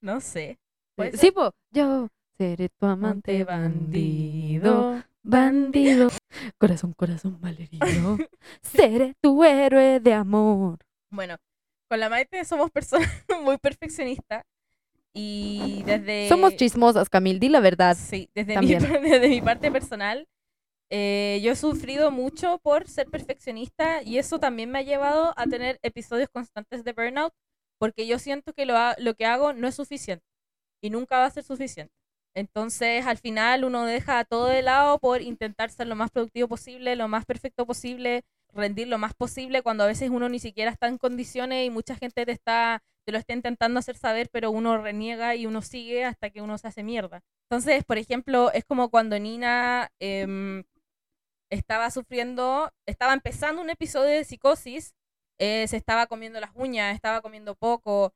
[0.01, 0.59] No sé.
[0.97, 1.55] ¿Puede Sí, po.
[1.71, 6.09] Yo seré tu Amante bandido, bandido.
[6.59, 8.19] Corazón, corazón malherido.
[8.63, 10.79] seré tu héroe de amor.
[11.11, 11.37] Bueno,
[11.91, 13.09] con la Maite somos personas
[13.43, 14.43] muy perfeccionistas.
[15.17, 16.29] Y desde.
[16.29, 17.97] Somos chismosas, Camil, di la verdad.
[17.97, 19.03] Sí, desde, mi, también.
[19.03, 20.27] desde mi parte personal,
[20.91, 25.47] eh, yo he sufrido mucho por ser perfeccionista y eso también me ha llevado a
[25.47, 27.33] tener episodios constantes de burnout
[27.79, 30.25] porque yo siento que lo, ha- lo que hago no es suficiente
[30.83, 31.93] y nunca va a ser suficiente.
[32.35, 36.97] Entonces, al final uno deja todo de lado por intentar ser lo más productivo posible,
[36.97, 40.89] lo más perfecto posible, rendir lo más posible cuando a veces uno ni siquiera está
[40.89, 44.79] en condiciones y mucha gente te está te lo está intentando hacer saber, pero uno
[44.79, 47.23] reniega y uno sigue hasta que uno se hace mierda.
[47.51, 50.65] Entonces, por ejemplo, es como cuando Nina em,
[51.51, 54.95] estaba sufriendo, estaba empezando un episodio de psicosis,
[55.39, 58.15] eh, se estaba comiendo las uñas, estaba comiendo poco,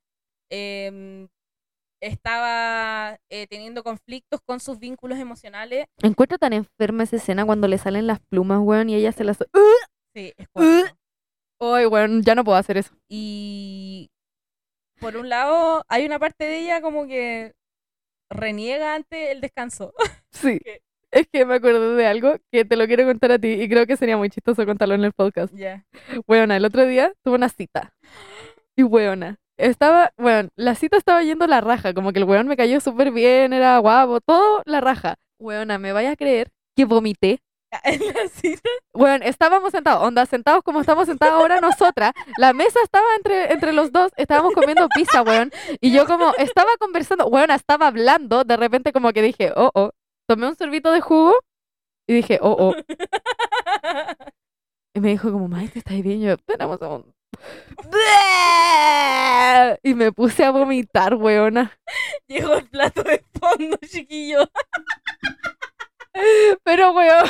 [0.51, 1.29] em,
[2.01, 5.87] estaba eh, teniendo conflictos con sus vínculos emocionales.
[6.03, 9.39] Encuentro tan enferma esa escena cuando le salen las plumas, weón, y ella se las...
[10.15, 10.49] Sí, es.
[11.61, 12.95] Ay, weón, ya no puedo hacer eso.
[13.09, 14.11] Y
[15.01, 17.55] por un lado, hay una parte de ella como que
[18.31, 19.93] reniega ante el descanso.
[20.31, 20.61] Sí.
[21.11, 23.87] Es que me acuerdo de algo que te lo quiero contar a ti y creo
[23.87, 25.53] que sería muy chistoso contarlo en el podcast.
[25.55, 25.85] Ya.
[26.29, 27.95] Weona, el otro día tuve una cita.
[28.77, 32.57] Y weona, estaba, bueno, la cita estaba yendo la raja, como que el weón me
[32.57, 35.17] cayó súper bien, era guapo, todo la raja.
[35.39, 37.41] Weona, me vaya a creer que vomité.
[37.85, 38.63] En la cita.
[38.95, 42.13] Bueno, estábamos sentados, onda, sentados como estamos sentados ahora nosotras.
[42.39, 45.51] La mesa estaba entre, entre los dos, estábamos comiendo pizza, weón.
[45.81, 49.91] Y yo como estaba conversando, weón, estaba hablando, de repente como que dije, oh, oh,
[50.27, 51.39] tomé un sorbito de jugo
[52.07, 52.75] y dije, oh, oh.
[54.95, 56.21] Y me dijo como, maestro, ¿estás bien?
[56.21, 57.15] Yo, tenemos un...
[59.83, 61.73] Y me puse a vomitar, weona.
[62.29, 64.49] Llegó el plato de fondo, chiquillo.
[66.65, 67.27] Pero, weón.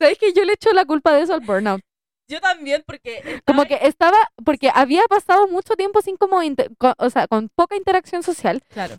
[0.00, 1.80] ¿Sabes que yo le echo la culpa de eso al burnout?
[2.28, 3.40] Yo también, porque.
[3.46, 7.76] Como que estaba, porque había pasado mucho tiempo sin como, inter- o sea, con poca
[7.76, 8.62] interacción social.
[8.70, 8.96] Claro.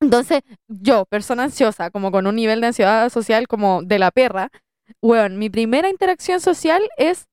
[0.00, 4.50] Entonces, yo, persona ansiosa, como con un nivel de ansiedad social como de la perra,
[5.00, 7.26] weón, mi primera interacción social es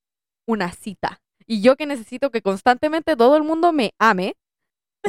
[0.50, 1.20] una cita.
[1.46, 4.36] Y yo que necesito que constantemente todo el mundo me ame,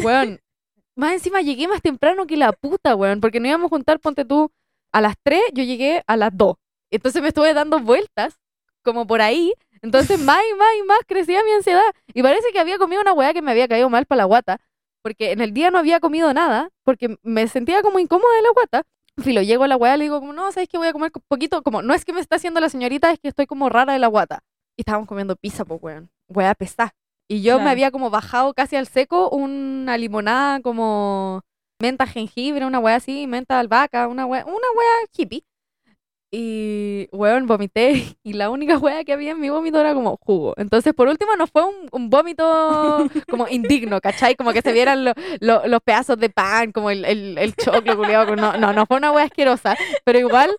[0.04, 0.40] weón,
[0.96, 4.26] más encima llegué más temprano que la puta, weón, porque no íbamos a juntar, ponte
[4.26, 4.52] tú,
[4.92, 6.56] a las 3, yo llegué a las 2.
[6.92, 8.40] Entonces me estuve dando vueltas,
[8.84, 9.54] como por ahí.
[9.82, 11.82] Entonces más y más y más crecía mi ansiedad.
[12.14, 14.62] Y parece que había comido una weá que me había caído mal para la guata,
[15.02, 18.50] porque en el día no había comido nada, porque me sentía como incómoda de la
[18.50, 18.84] guata.
[19.18, 21.62] Filo, llego a la weá, le digo como, no, ¿sabes que voy a comer poquito?
[21.64, 24.00] Como, no es que me está haciendo la señorita, es que estoy como rara de
[24.00, 24.44] la guata.
[24.78, 26.10] Y estábamos comiendo pizza, pues, weón.
[26.28, 26.94] Weá pesada.
[27.28, 31.42] Y yo me había como bajado casi al seco una limonada como
[31.82, 35.44] menta jengibre, una weá así, menta albahaca, una weá, una weá hippie.
[36.34, 38.16] Y, weón, vomité.
[38.24, 40.54] Y la única weá que había en mi vómito era como jugo.
[40.58, 42.44] Entonces, por último, no fue un, un vómito
[43.30, 44.36] como indigno, ¿cachai?
[44.36, 47.98] Como que se vieran lo- lo- los pedazos de pan, como el, el, el choclo,
[47.98, 49.76] culiao, con- No, no, no fue una weá asquerosa.
[50.06, 50.56] Pero igual,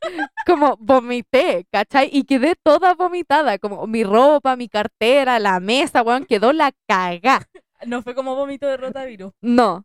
[0.46, 2.10] como vomité, ¿cachai?
[2.12, 3.58] Y quedé toda vomitada.
[3.58, 7.46] Como mi ropa, mi cartera, la mesa, weón, quedó la cagá.
[7.86, 9.32] No fue como vómito de rotavirus.
[9.40, 9.84] No.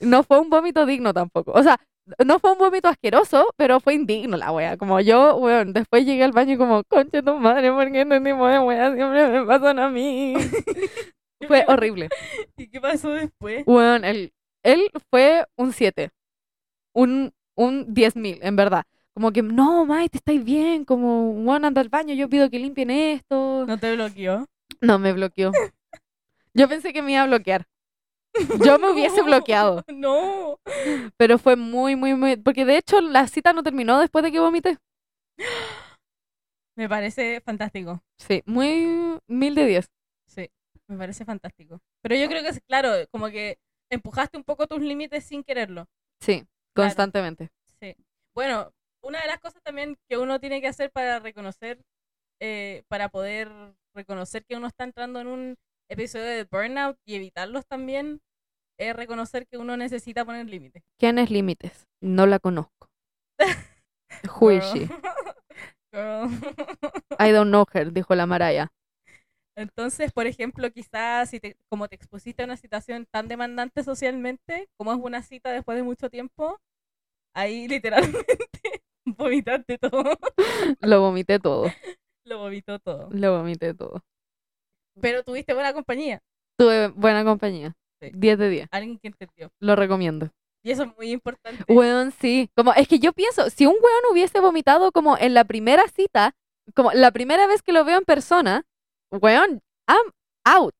[0.00, 1.52] No fue un vómito digno tampoco.
[1.52, 1.78] O sea,
[2.24, 4.76] no fue un vómito asqueroso, pero fue indigno la wea.
[4.76, 8.20] Como yo, weón, después llegué al baño y como, conche tu madre, ¿por qué este
[8.20, 10.34] tipo de weas siempre me pasan a mí?
[11.48, 12.08] fue horrible.
[12.56, 13.64] ¿Y qué pasó después?
[13.66, 16.10] Weón, él, él fue un 7.
[16.94, 18.84] Un, un 10.000, en verdad.
[19.14, 20.84] Como que, no, Mai, te estáis bien.
[20.84, 23.64] Como, weón, anda al baño, yo pido que limpien esto.
[23.66, 24.46] ¿No te bloqueó?
[24.80, 25.52] No, me bloqueó.
[26.52, 27.66] Yo pensé que me iba a bloquear.
[28.64, 29.84] Yo me hubiese bloqueado.
[29.92, 30.58] No.
[31.16, 32.36] Pero fue muy, muy, muy.
[32.36, 34.78] Porque de hecho la cita no terminó después de que vomité.
[36.76, 38.02] Me parece fantástico.
[38.18, 39.86] Sí, muy mil de diez.
[40.26, 40.50] Sí,
[40.88, 41.80] me parece fantástico.
[42.02, 43.58] Pero yo creo que es claro, como que
[43.90, 45.86] empujaste un poco tus límites sin quererlo.
[46.20, 46.44] Sí,
[46.74, 46.88] Claro.
[46.88, 47.50] constantemente.
[47.80, 47.94] Sí.
[48.34, 51.80] Bueno, una de las cosas también que uno tiene que hacer para reconocer,
[52.40, 53.48] eh, para poder
[53.94, 55.56] reconocer que uno está entrando en un
[55.88, 58.20] episodio de burnout y evitarlos también,
[58.78, 60.82] es reconocer que uno necesita poner límites.
[60.98, 61.86] ¿Quién es Límites?
[62.02, 62.88] No la conozco.
[64.40, 64.88] Who is she?
[65.92, 66.28] Girl.
[67.20, 68.72] I don't know her, dijo la Maraya.
[69.56, 74.68] Entonces, por ejemplo, quizás si te, como te expusiste a una situación tan demandante socialmente,
[74.76, 76.58] como es una cita después de mucho tiempo,
[77.36, 80.18] ahí literalmente vomitaste todo,
[80.80, 81.70] Lo vomité todo.
[82.26, 83.08] lo vomitó todo.
[83.12, 84.02] Lo vomité todo.
[85.00, 86.20] Pero tuviste buena compañía,
[86.56, 87.74] Tuve buena compañía.
[88.00, 88.10] Sí.
[88.14, 88.68] 10 de 10.
[88.70, 89.50] alguien que entendió.
[89.60, 90.30] Lo recomiendo.
[90.62, 91.64] Y eso es muy importante.
[91.68, 92.48] Weón, sí.
[92.56, 96.34] Como, es que yo pienso, si un weón hubiese vomitado como en la primera cita,
[96.74, 98.64] como la primera vez que lo veo en persona,
[99.10, 100.12] weón, I'm
[100.44, 100.74] out.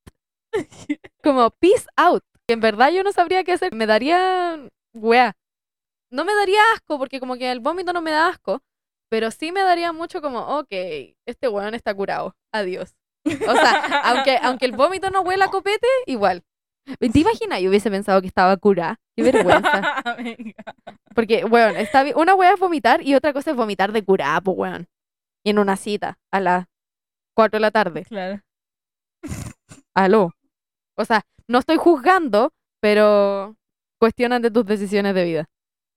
[1.22, 2.22] Como peace out.
[2.48, 3.74] En verdad yo no sabría qué hacer.
[3.74, 5.35] Me daría, wea.
[6.11, 8.62] No me daría asco, porque como que el vómito no me da asco,
[9.11, 10.68] pero sí me daría mucho como, ok,
[11.27, 12.37] este weón está curado.
[12.53, 12.94] Adiós.
[13.24, 16.42] O sea, aunque, aunque el vómito no huela a copete, igual.
[16.98, 17.60] ¿Te imaginas?
[17.60, 19.00] Yo hubiese pensado que estaba curada.
[19.16, 20.02] Qué vergüenza.
[21.14, 22.04] Porque, weón, está.
[22.16, 24.88] Una wea es vomitar y otra cosa es vomitar de curada, pues, weón.
[25.44, 26.66] Y en una cita a las
[27.34, 28.04] 4 de la tarde.
[28.04, 28.42] Claro.
[29.94, 30.32] Aló.
[30.96, 33.56] O sea, no estoy juzgando, pero
[33.98, 35.48] cuestionan de tus decisiones de vida.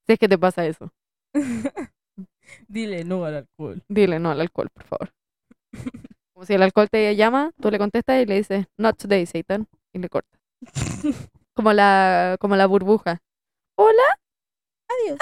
[0.06, 0.94] Si es que te pasa eso.
[2.68, 3.84] Dile no al alcohol.
[3.90, 5.14] Dile no al alcohol, por favor.
[6.38, 9.68] Como si el alcohol te llama, tú le contestas y le dices, not today, Satan.
[9.92, 10.40] Y le cortas.
[11.56, 13.18] Como la, como la burbuja.
[13.76, 14.04] Hola.
[14.88, 15.18] Adiós.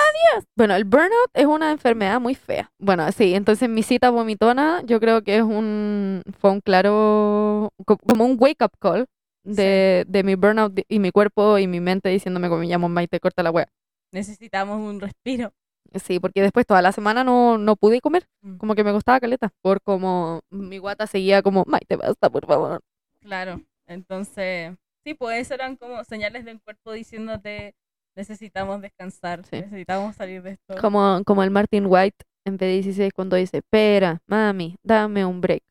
[0.58, 2.70] Bueno, el burnout es una enfermedad muy fea.
[2.80, 7.98] Bueno, sí, entonces mi cita vomitona yo creo que es un, fue un claro, co-
[7.98, 9.06] como un wake up call
[9.46, 13.22] de, de mi burnout y mi cuerpo y mi mente diciéndome como me llamo Maite,
[13.22, 13.70] corta la wea.
[14.12, 15.54] Necesitamos un respiro.
[16.00, 18.58] Sí, porque después toda la semana no, no pude comer, Mm.
[18.58, 22.82] como que me costaba caleta, por como mi guata seguía como, Maite, basta, por favor.
[23.22, 23.62] Claro.
[23.88, 27.76] Entonces, sí, pues eran como señales del cuerpo diciéndote
[28.18, 29.58] necesitamos descansar, Sí.
[29.58, 30.76] necesitamos salir de esto.
[30.80, 35.64] Como, como el Martin White en B16 cuando dice, espera, mami, dame un break.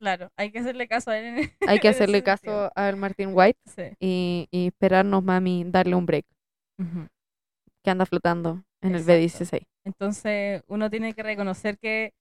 [0.00, 1.24] Claro, hay que hacerle caso a él.
[1.24, 3.82] en- Hay que hacerle caso al Martin White Sí.
[3.98, 6.24] y, y esperarnos, mami, darle un break,
[7.82, 9.12] que anda flotando en el Exacto.
[9.12, 9.62] B16.
[9.84, 12.12] Entonces, uno tiene que reconocer que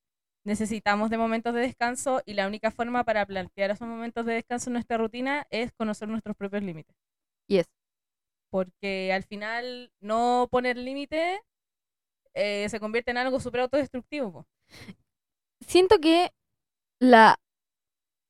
[0.45, 4.69] necesitamos de momentos de descanso y la única forma para plantear esos momentos de descanso
[4.69, 6.95] en nuestra rutina es conocer nuestros propios límites.
[7.47, 7.67] Y es,
[8.49, 11.41] Porque al final no poner límite
[12.33, 14.31] eh, se convierte en algo súper autodestructivo.
[14.31, 14.45] po.
[15.61, 16.31] siento que
[16.99, 17.37] la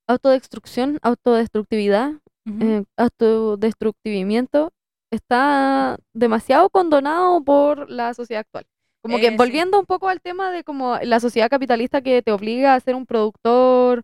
[0.07, 2.13] autodestrucción, autodestructividad,
[2.61, 4.71] eh, autodestructivimiento
[5.17, 8.65] está demasiado condonado por la sociedad actual.
[9.01, 9.36] Como Eh, que sí.
[9.38, 12.95] volviendo un poco al tema de como la sociedad capitalista que te obliga a ser
[12.95, 14.03] un productor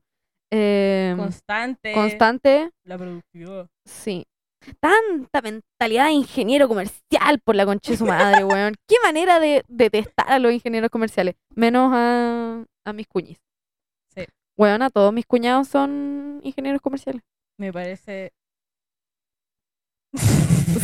[0.52, 1.94] eh, Constante.
[1.94, 3.68] constante, La productividad.
[3.86, 4.26] sí.
[4.80, 8.76] Tanta mentalidad de ingeniero comercial por la concha de su madre, weón.
[8.88, 11.36] Qué manera de detestar a los ingenieros comerciales.
[11.54, 13.40] Menos a, a mis cuñis.
[14.16, 14.26] Sí.
[14.56, 17.22] Weón, a todos mis cuñados son ingenieros comerciales.
[17.58, 18.32] Me parece.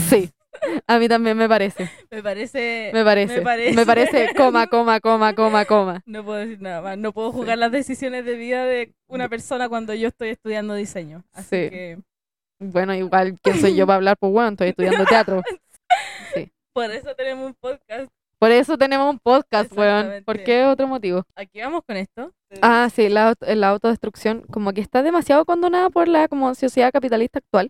[0.10, 0.30] Sí.
[0.88, 1.90] A mí también me parece.
[2.12, 2.92] Me parece.
[2.94, 3.36] Me parece.
[3.38, 3.76] Me parece.
[3.76, 6.02] Me parece, coma, coma, coma, coma, coma.
[6.06, 6.98] No puedo decir nada más.
[6.98, 11.24] No puedo jugar las decisiones de vida de una persona cuando yo estoy estudiando diseño.
[11.34, 11.70] Así Sí.
[11.70, 11.98] que
[12.60, 14.18] Bueno, igual, ¿quién soy yo para hablar?
[14.20, 15.42] Pues bueno, estoy estudiando teatro.
[16.74, 18.10] por eso tenemos un podcast.
[18.38, 20.24] Por eso tenemos un podcast, weón.
[20.24, 21.24] ¿Por qué otro motivo?
[21.36, 22.32] Aquí vamos con esto.
[22.62, 27.40] Ah, sí, la, la autodestrucción como que está demasiado condonada por la como sociedad capitalista
[27.40, 27.70] actual,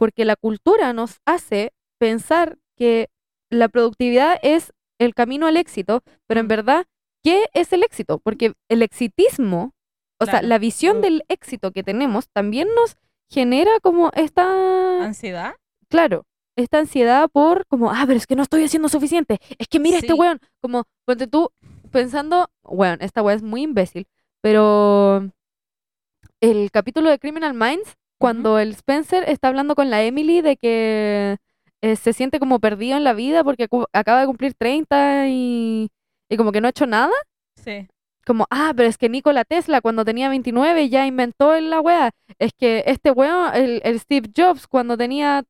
[0.00, 3.10] porque la cultura nos hace pensar que
[3.50, 6.48] la productividad es el camino al éxito, pero en Mm.
[6.48, 6.86] verdad,
[7.22, 8.18] ¿qué es el éxito?
[8.18, 9.74] Porque el exitismo,
[10.18, 12.96] o sea, la visión del éxito que tenemos también nos
[13.30, 15.54] genera como esta, Ansiedad.
[15.88, 16.24] claro,
[16.56, 19.98] esta ansiedad por como, ah, pero es que no estoy haciendo suficiente, es que mira
[19.98, 21.50] este weón, como, ponte tú
[21.92, 24.06] pensando, weón, esta weón es muy imbécil,
[24.42, 25.30] pero
[26.40, 31.38] el capítulo de Criminal Minds, cuando el Spencer está hablando con la Emily de que
[31.82, 35.90] eh, se siente como perdido en la vida porque acaba de cumplir 30 y,
[36.28, 37.12] y como que no ha hecho nada,
[37.56, 37.88] Sí.
[38.26, 42.10] como, ah, pero es que Nikola Tesla cuando tenía 29 ya inventó la wea.
[42.38, 45.44] Es que este weón, el, el Steve Jobs, cuando tenía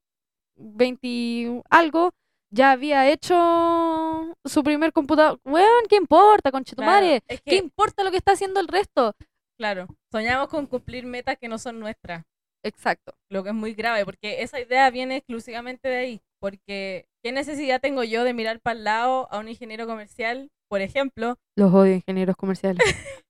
[0.56, 2.11] 20 y algo,
[2.50, 5.40] ya había hecho su primer computador.
[5.44, 7.20] Weón, ¿qué importa, conchetumare?
[7.20, 9.14] Claro, es ¿Qué que, importa lo que está haciendo el resto?
[9.56, 12.24] claro, soñamos con cumplir metas que no son nuestras.
[12.62, 13.14] Exacto.
[13.30, 16.20] Lo que es muy grave, porque esa idea viene exclusivamente de ahí.
[16.40, 20.80] Porque, ¿qué necesidad tengo yo de mirar para el lado a un ingeniero comercial, por
[20.80, 21.38] ejemplo?
[21.56, 22.82] Los odio, ingenieros comerciales.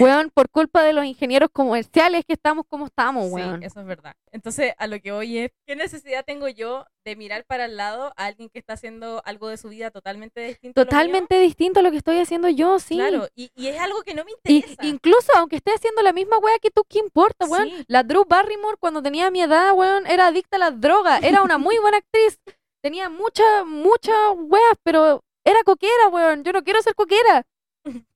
[0.00, 3.62] weón, por culpa de los ingenieros comerciales que estamos como estamos, Sí, weón.
[3.62, 4.14] eso es verdad.
[4.32, 8.12] Entonces, a lo que voy es, ¿qué necesidad tengo yo de mirar para el lado
[8.16, 10.80] a alguien que está haciendo algo de su vida totalmente distinto?
[10.80, 10.90] a lo mío?
[10.90, 12.96] Totalmente distinto a lo que estoy haciendo yo, sí.
[12.96, 14.84] Claro, y, y es algo que no me Y interesa.
[14.86, 17.68] incluso aunque esté haciendo la misma wea que tú, ¿qué importa, weón?
[17.68, 17.84] Sí.
[17.88, 21.22] La Drew Barrymore cuando tenía mi edad, weón, era adicta a las drogas.
[21.22, 22.38] Era una muy buena actriz.
[22.82, 26.44] Tenía muchas, muchas weas, pero era coquera, weón.
[26.44, 27.44] Yo no quiero ser coquera.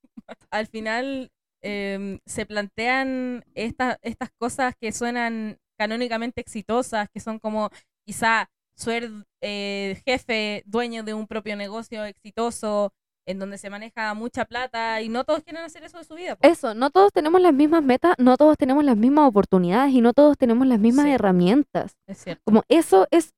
[0.50, 1.30] al final
[1.64, 7.70] em, se plantean estas estas cosas que suenan canónicamente exitosas, que son como
[8.06, 9.08] quizá ser
[9.40, 12.92] eh, jefe, dueño de un propio negocio exitoso,
[13.26, 16.36] en donde se maneja mucha plata y no todos quieren hacer eso de su vida.
[16.42, 20.12] Eso, no todos tenemos las mismas metas, no todos tenemos las mismas oportunidades y no
[20.12, 21.12] todos tenemos las mismas Sí.
[21.12, 21.96] herramientas.
[22.06, 22.42] Es cierto.
[22.44, 23.32] Como eso es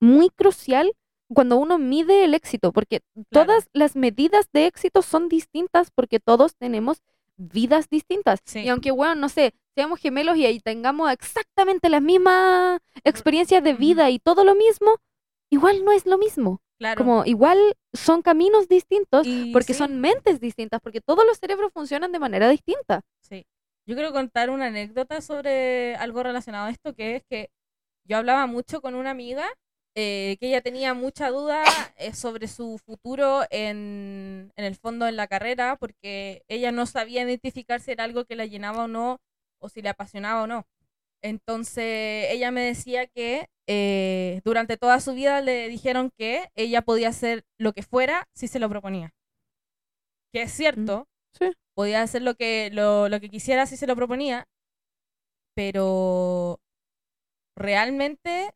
[0.00, 0.92] muy crucial
[1.32, 3.46] cuando uno mide el éxito, porque Claro.
[3.46, 7.02] todas las medidas de éxito son distintas porque todos tenemos
[7.48, 8.40] vidas distintas.
[8.44, 8.60] Sí.
[8.60, 13.74] Y aunque, bueno, no sé, seamos gemelos y ahí tengamos exactamente las mismas experiencias de
[13.74, 14.96] vida y todo lo mismo,
[15.50, 16.60] igual no es lo mismo.
[16.78, 16.98] Claro.
[16.98, 17.58] Como igual
[17.92, 22.18] son caminos distintos Y porque sí, son mentes distintas, porque todos los cerebros funcionan de
[22.18, 23.02] manera distinta.
[23.20, 23.46] Sí.
[23.86, 27.50] Yo quiero contar una anécdota sobre algo relacionado a esto, que es que
[28.04, 29.46] yo hablaba mucho con una amiga
[29.94, 31.64] eh, que ella tenía mucha duda
[31.96, 37.22] eh, sobre su futuro en, en el fondo en la carrera, porque ella no sabía
[37.22, 39.20] identificar si era algo que la llenaba o no,
[39.60, 40.66] o si le apasionaba o no.
[41.22, 47.08] Entonces ella me decía que eh, durante toda su vida le dijeron que ella podía
[47.10, 49.14] hacer lo que fuera si se lo proponía.
[50.32, 51.52] Que es cierto, sí.
[51.74, 54.48] podía hacer lo que, lo, lo que quisiera si se lo proponía,
[55.54, 56.60] pero
[57.56, 58.52] realmente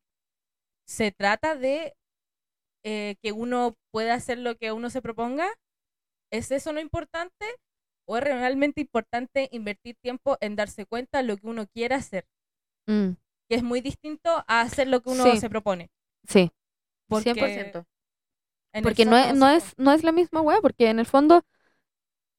[0.87, 1.95] se trata de
[2.85, 5.49] eh, que uno pueda hacer lo que uno se proponga.
[6.33, 7.47] ¿Es eso lo importante?
[8.07, 12.27] ¿O es realmente importante invertir tiempo en darse cuenta de lo que uno quiere hacer?
[12.89, 13.17] Mm,
[13.49, 15.41] que es muy distinto a hacer lo que uno Sí.
[15.41, 15.91] se propone.
[16.29, 16.51] Sí,
[17.09, 17.87] Porque 100%.
[18.73, 21.07] en el Porque no es, no, es, no es la misma weá, porque en el
[21.07, 21.43] fondo,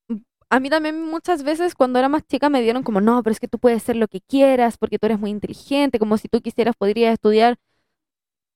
[0.07, 0.15] mm,
[0.49, 3.39] a mí también muchas veces cuando era más chica me dieron como, no, pero es
[3.39, 6.41] que tú puedes ser lo que quieras, porque tú eres muy inteligente, como si tú
[6.41, 7.57] quisieras podrías estudiar,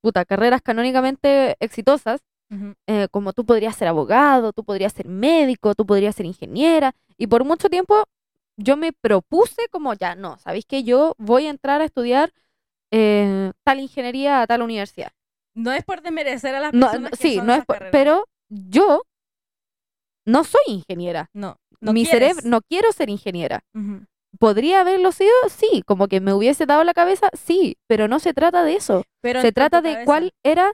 [0.02, 2.22] puta, carreras canónicamente exitosas,
[2.88, 7.28] eh, como tú podrías ser abogado, tú podrías ser médico, tú podrías ser ingeniera, y
[7.28, 8.04] por mucho tiempo
[8.58, 12.34] yo me propuse como, ya, no, ¿sabéis que yo voy a entrar a estudiar
[12.92, 15.12] eh, tal ingeniería a tal universidad?
[15.56, 18.26] No es por desmerecer a las personas no, que sí, son no es por- pero
[18.50, 19.04] yo
[20.26, 21.30] no soy ingeniera.
[21.34, 23.64] no, no Mi cerebro, no quiero ser ingeniera.
[23.74, 24.06] Ujú.
[24.42, 25.32] ¿Podría haberlo sido?
[25.50, 25.84] Sí.
[25.86, 27.78] Como que me hubiese dado la cabeza, sí.
[27.88, 29.04] Pero no se trata de eso.
[29.22, 30.74] Pero se trata de cabeza, cuál era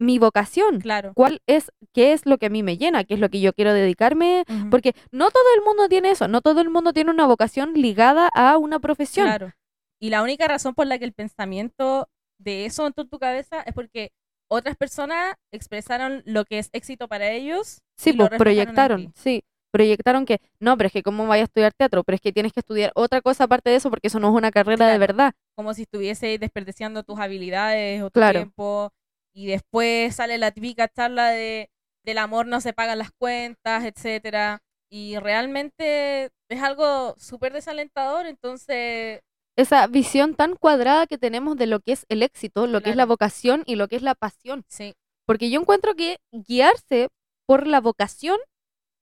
[0.00, 0.80] mi vocación.
[0.80, 1.12] Claro.
[1.14, 3.04] ¿Cuál es, qué es lo que a mí me llena?
[3.04, 4.44] ¿Qué es lo que yo quiero dedicarme?
[4.68, 6.26] Porque no todo el mundo tiene eso.
[6.26, 9.26] No todo el mundo tiene una vocación ligada a una profesión.
[9.26, 9.52] Claro.
[10.00, 12.08] Y la única razón por la que el pensamiento
[12.40, 14.10] de eso entró en tu cabeza es porque
[14.50, 17.82] otras personas expresaron lo que es éxito para ellos.
[17.96, 19.44] Sí, y lo pues en proyectaron, sí.
[19.70, 22.52] Proyectaron que, no, pero es que cómo vaya a estudiar teatro, pero es que tienes
[22.52, 25.34] que estudiar otra cosa aparte de eso porque eso no es una carrera de verdad.
[25.56, 28.38] Como si estuvieses desperdiciando tus habilidades o tu Claro.
[28.40, 28.90] tiempo.
[29.34, 31.70] Y después sale la típica charla de
[32.04, 34.60] del amor no se pagan las cuentas, etcétera.
[34.90, 39.20] Y realmente es algo súper desalentador, entonces
[39.56, 42.96] Esa visión tan cuadrada que tenemos de lo que es el éxito, lo que es
[42.96, 44.64] la vocación y lo que es la pasión.
[44.68, 44.94] sí,
[45.26, 47.08] Porque yo encuentro que guiarse
[47.46, 48.38] por la vocación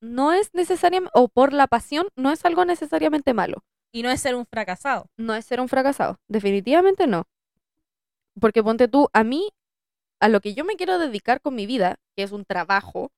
[0.01, 3.63] no es necesariamente, o por la pasión, no es algo necesariamente malo.
[3.93, 5.07] y no es ser un fracasado.
[5.17, 6.19] No es ser un fracasado.
[6.29, 7.25] Definitivamente no.
[8.39, 9.49] Porque ponte tú, a mí,
[10.21, 13.11] a lo que yo me quiero dedicar con mi vida, que es un trabajo,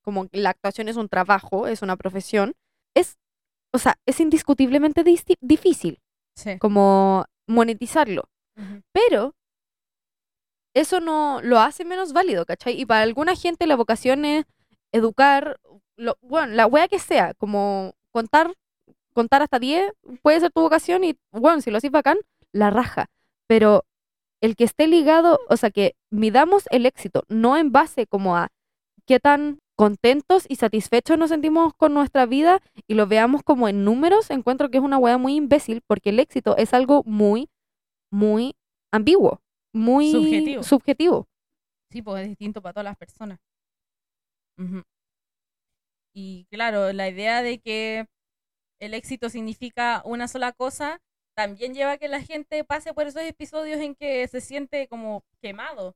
[0.00, 2.54] como la actuación es un trabajo, es una profesión,
[2.94, 3.16] es,
[3.72, 6.00] o sea, es indiscutiblemente difícil
[6.34, 6.58] Sí.
[6.58, 8.24] como monetizarlo.
[8.92, 9.36] Pero
[10.74, 12.80] eso no lo hace menos válido, ¿cachai?
[12.80, 14.46] Y para alguna gente la vocación es
[14.92, 15.58] educar,
[15.96, 18.52] lo, bueno, la wea que sea, como contar,
[19.12, 22.18] contar hasta 10 puede ser tu vocación y, bueno, si lo haces bacán,
[22.52, 23.06] la raja.
[23.46, 23.84] Pero
[24.40, 28.48] el que esté ligado, o sea, que midamos el éxito, no en base como a
[29.06, 33.84] qué tan contentos y satisfechos nos sentimos con nuestra vida y lo veamos como en
[33.84, 37.48] números, encuentro que es una wea muy imbécil porque el éxito es algo muy,
[38.10, 38.54] muy
[38.92, 39.40] ambiguo,
[39.72, 40.62] muy Subjetivo.
[40.62, 41.26] subjetivo.
[41.90, 43.38] Sí, pues es distinto para todas las personas.
[44.58, 44.82] Ujú.
[46.14, 48.06] Y claro, la idea de que
[48.80, 51.00] el éxito significa una sola cosa
[51.34, 55.24] también lleva a que la gente pase por esos episodios en que se siente como
[55.40, 55.94] quemado,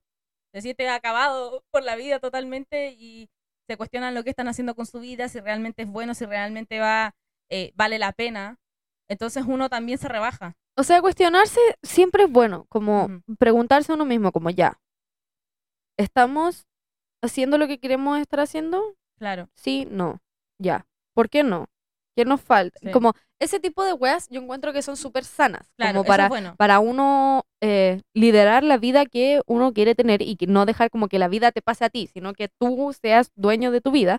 [0.54, 3.28] se siente acabado por la vida totalmente y
[3.68, 6.80] se cuestionan lo que están haciendo con su vida, si realmente es bueno, si realmente
[6.80, 7.14] va,
[7.50, 8.58] eh, vale la pena.
[9.08, 10.54] Entonces uno también se rebaja.
[10.76, 14.78] O sea, cuestionarse siempre es bueno, como preguntarse a uno mismo, como ya,
[15.98, 16.66] ¿estamos
[17.22, 18.82] haciendo lo que queremos estar haciendo?
[19.18, 19.48] Claro.
[19.54, 20.20] Sí, no,
[20.58, 20.86] ya.
[21.14, 21.66] ¿Por qué no?
[22.16, 22.78] ¿Qué nos falta?
[22.82, 22.90] Sí.
[22.92, 26.22] Como ese tipo de weas yo encuentro que son súper sanas, Claro, como eso para,
[26.24, 26.54] es bueno.
[26.56, 31.08] para uno eh, liderar la vida que uno quiere tener y que no dejar como
[31.08, 34.18] que la vida te pase a ti, sino que tú seas dueño de tu vida.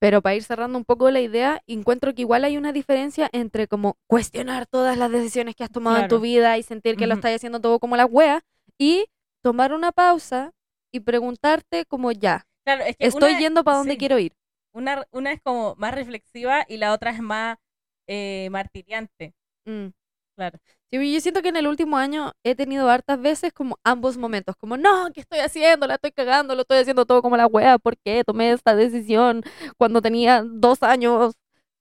[0.00, 3.68] Pero para ir cerrando un poco la idea, encuentro que igual hay una diferencia entre
[3.68, 7.14] como cuestionar todas las decisiones que has tomado en tu vida y sentir que lo
[7.14, 8.42] estás haciendo todo como la wea
[8.78, 9.06] y
[9.42, 10.52] tomar una pausa
[10.94, 13.98] y preguntarte como ya, Claro, es que estoy una- yendo para donde sí.
[13.98, 14.32] quiero ir.
[14.72, 17.58] Una, una es como más reflexiva y la otra es más
[18.06, 19.34] eh, martiriante.
[19.66, 19.88] Mm.
[20.36, 20.58] Claro.
[20.90, 24.54] Sí, yo siento que en el último año he tenido hartas veces como ambos momentos,
[24.56, 25.86] como no, ¿qué estoy haciendo?
[25.86, 29.42] La estoy cagando, lo estoy haciendo todo como la wea, ¿por qué tomé esta decisión
[29.78, 31.34] cuando tenía dos años?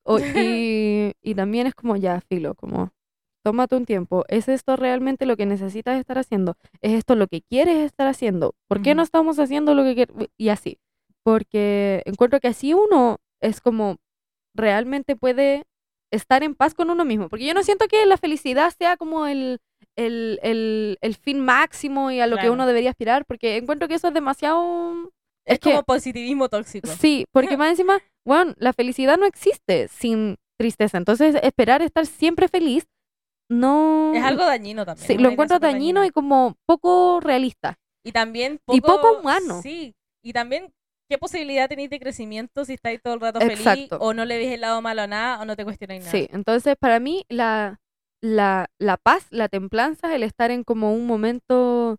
[0.04, 2.92] O- y, y también es como ya, filo, como
[3.44, 6.56] tómate un tiempo, ¿es esto realmente lo que necesitas estar haciendo?
[6.82, 8.56] ¿Es esto lo que quieres estar haciendo?
[8.70, 9.08] ¿Por qué no Ujú.
[9.08, 10.28] estamos haciendo lo que queremos?
[10.38, 10.78] Y así,
[11.24, 13.98] porque encuentro que así uno es como
[14.56, 15.64] realmente puede
[16.12, 17.30] estar en paz con uno mismo.
[17.30, 19.60] Porque yo no siento que la felicidad sea como el,
[19.96, 22.54] el, el, el fin máximo y a lo que Claro.
[22.54, 25.12] uno debería aspirar, porque encuentro que eso es demasiado...
[25.46, 26.88] Es, Es que- como positivismo tóxico.
[26.88, 30.98] Sí, porque más encima, bueno, la felicidad no existe sin tristeza.
[30.98, 32.86] Entonces, esperar estar siempre feliz
[33.50, 34.14] no...
[34.16, 35.08] Es algo dañino también.
[35.08, 37.78] Sí, lo encuentro dañino y como poco realista.
[38.04, 39.62] Y también poco, y poco humano.
[39.62, 40.74] Sí, y también
[41.10, 43.98] qué posibilidad tenéis de crecimiento si estáis todo el rato feliz Exacto.
[44.00, 46.12] o no le ves el lado malo a nada o no te cuestionáis nada.
[46.12, 47.80] Sí, entonces para mí la,
[48.22, 51.98] la, la paz, la templanza, el estar en como un momento,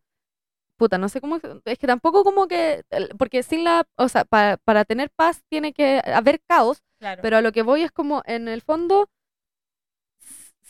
[0.79, 2.83] puta, no sé cómo, es que tampoco como que,
[3.19, 7.21] porque sin la, o sea, para, para tener paz tiene que haber caos, Claro.
[7.23, 9.09] pero a lo que voy es como en el fondo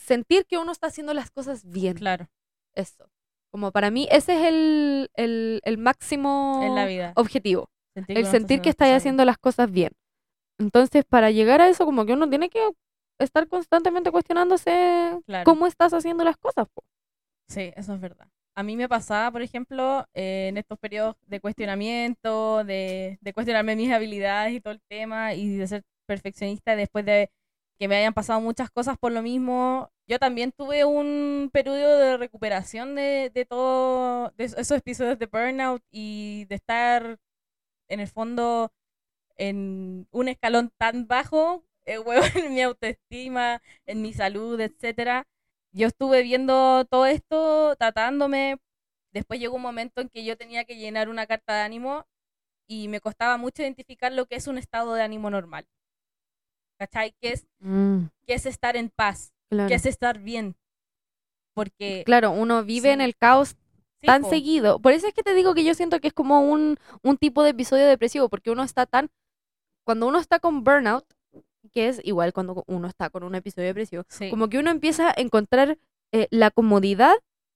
[0.05, 1.97] sentir que uno está haciendo las cosas bien.
[1.97, 2.27] claro.
[2.73, 3.09] Eso.
[3.51, 7.13] Como para mí, ese es el, el, el máximo En la vida.
[7.15, 7.69] objetivo.
[7.93, 8.97] Sentir El sentir que estáis bien.
[8.97, 9.93] haciendo las cosas bien.
[10.59, 12.59] Entonces, para llegar a eso, como que uno tiene que
[13.17, 15.45] estar constantemente cuestionándose Claro.
[15.45, 16.67] cómo estás haciendo las cosas.
[16.73, 16.83] po.
[17.49, 18.27] Sí, eso es verdad.
[18.57, 23.75] A mí me pasaba, por ejemplo, eh, en estos periodos de cuestionamiento, de, de cuestionarme
[23.77, 27.29] mis habilidades y todo el tema, y de ser perfeccionista después de
[27.79, 29.91] que me hayan pasado muchas cosas por lo mismo.
[30.07, 35.83] Yo también tuve un periodo de recuperación de, de todo, de esos episodios de burnout
[35.91, 37.19] y de estar
[37.89, 38.71] en el fondo
[39.37, 41.99] en un escalón tan bajo, eh,
[42.35, 45.27] en mi autoestima, en mi salud, etcétera.
[45.71, 48.57] Yo estuve viendo todo esto, tratándome.
[49.11, 52.05] Después llegó un momento en que yo tenía que llenar una carta de ánimo
[52.67, 55.67] y me costaba mucho identificar lo que es un estado de ánimo normal.
[56.77, 57.13] ¿Cachai?
[57.21, 57.45] ¿Qué es,
[58.27, 59.33] qué es estar en paz?
[59.49, 59.69] claro.
[59.69, 60.55] ¿Qué es estar bien?
[61.53, 63.05] Porque Claro, uno vive en Sí.
[63.05, 63.55] el caos
[64.01, 64.79] sí, tan po, seguido.
[64.79, 67.43] Por eso es que te digo que yo siento que es como un, un tipo
[67.43, 69.09] de episodio depresivo, porque uno está tan...
[69.85, 71.05] Cuando uno está con burnout,
[71.71, 75.09] que es igual cuando uno está con un episodio depresivo, sí, como que uno empieza
[75.09, 75.77] a encontrar
[76.11, 77.13] eh, la comodidad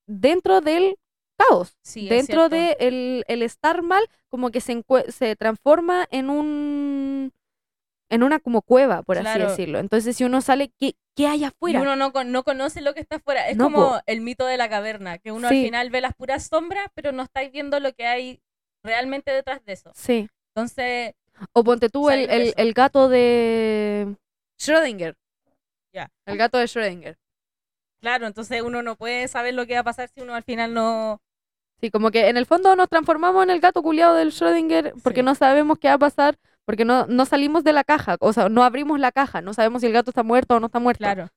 [0.07, 0.97] dentro del
[1.37, 1.77] caos.
[1.81, 2.55] sí, dentro cierto.
[2.55, 7.33] de el, estar mal, como que se, se transforma en un
[8.09, 9.45] en una como cueva, por Claro.
[9.45, 9.79] así decirlo.
[9.79, 11.81] Entonces, si uno sale, ¿qué, qué hay Y afuera?
[11.81, 13.47] uno no, no conoce lo que está afuera.
[13.49, 13.99] Es No, como po.
[14.07, 15.59] el mito de la caverna, que uno Sí.
[15.59, 18.39] al final ve las puras sombras, pero no estáis viendo lo que hay
[18.83, 19.91] realmente detrás de eso.
[19.95, 20.27] Sí.
[20.55, 21.13] Entonces,
[21.53, 24.15] O ponte tú el, el, el gato de
[24.59, 25.15] Schrödinger.
[25.93, 26.09] Ya.
[26.25, 27.15] El gato de Schrödinger.
[28.01, 30.73] claro, entonces uno no puede saber lo que va a pasar si uno al final
[30.73, 31.21] no...
[31.81, 35.21] Sí, como que en el fondo nos transformamos en el gato culiado del Schrödinger porque
[35.21, 35.25] Sí.
[35.25, 36.37] no sabemos qué va a pasar,
[36.69, 39.81] porque no, no salimos de la caja, o sea, no abrimos la caja, no sabemos
[39.81, 40.99] si el gato está muerto o no está muerto.
[40.99, 41.29] Claro,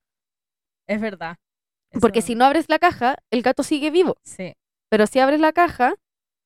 [0.86, 1.38] es verdad.
[2.02, 4.18] Porque si no abres la caja, el gato sigue vivo.
[4.24, 4.52] Sí.
[4.90, 5.94] Pero si abres la caja,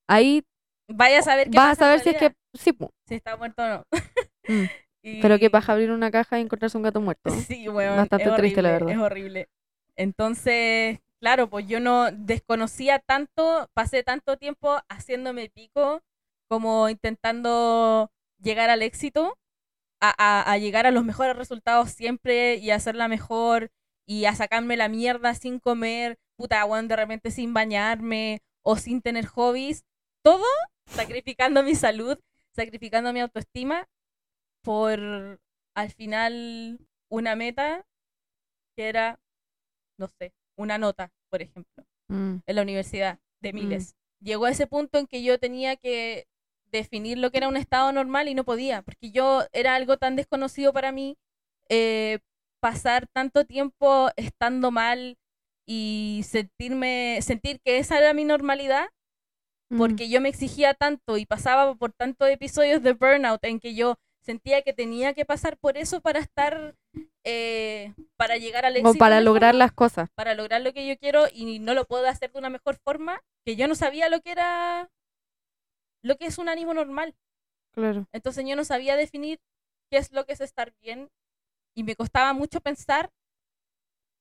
[0.08, 0.44] ahí
[0.86, 2.36] Vaya a saber qué vas a pasa en saber si es que...
[2.56, 2.78] Sí,
[3.08, 3.82] si está muerto o no.
[4.48, 4.66] Mm.
[5.02, 7.28] Y- pero qué paja abrir una caja y encontrarse un gato muerto.
[7.48, 8.90] Sí, weón, Bastante es triste, la horrible, verdad.
[8.90, 9.48] Es horrible.
[9.96, 16.02] Entonces, claro, pues yo no desconocía tanto, pasé tanto tiempo haciéndome pico,
[16.48, 18.12] como intentando
[18.42, 19.36] llegar al éxito,
[20.00, 23.70] a, a- a llegar a los mejores resultados siempre y a hacerla mejor
[24.06, 29.00] y a sacarme la mierda sin comer, puta, weón, de repente sin bañarme o sin
[29.02, 29.84] tener hobbies.
[30.22, 30.44] Todo
[30.86, 32.18] sacrificando mi salud,
[32.54, 33.88] sacrificando mi autoestima
[34.62, 35.40] por
[35.74, 36.78] al final
[37.10, 37.84] una meta
[38.76, 39.18] que era,
[39.98, 42.36] no sé, una nota, por ejemplo, Mm.
[42.46, 43.96] en la universidad de miles.
[44.20, 46.26] Llegó a ese punto en que yo tenía que
[46.72, 50.16] definir lo que era un estado normal y no podía, porque yo era algo tan
[50.16, 51.16] desconocido para mí,
[51.68, 52.18] eh,
[52.60, 55.16] pasar tanto tiempo estando mal
[55.68, 58.88] y sentirme, sentir que esa era mi normalidad,
[59.68, 59.78] Mm.
[59.78, 63.96] porque yo me exigía tanto y pasaba por tantos episodios de burnout en que yo
[64.20, 66.76] sentía que tenía que pasar por eso para estar,
[67.24, 68.90] eh, para llegar al éxito.
[68.90, 70.08] Como para lograr las cosas.
[70.14, 73.20] para lograr lo que yo quiero y no lo puedo hacer de una mejor forma,
[73.44, 74.88] que yo no sabía lo que era,
[76.06, 77.14] lo que es un ánimo normal.
[77.72, 78.06] Claro.
[78.12, 79.40] Entonces yo no sabía definir
[79.90, 81.10] qué es lo que es estar bien
[81.74, 83.10] y me costaba mucho pensar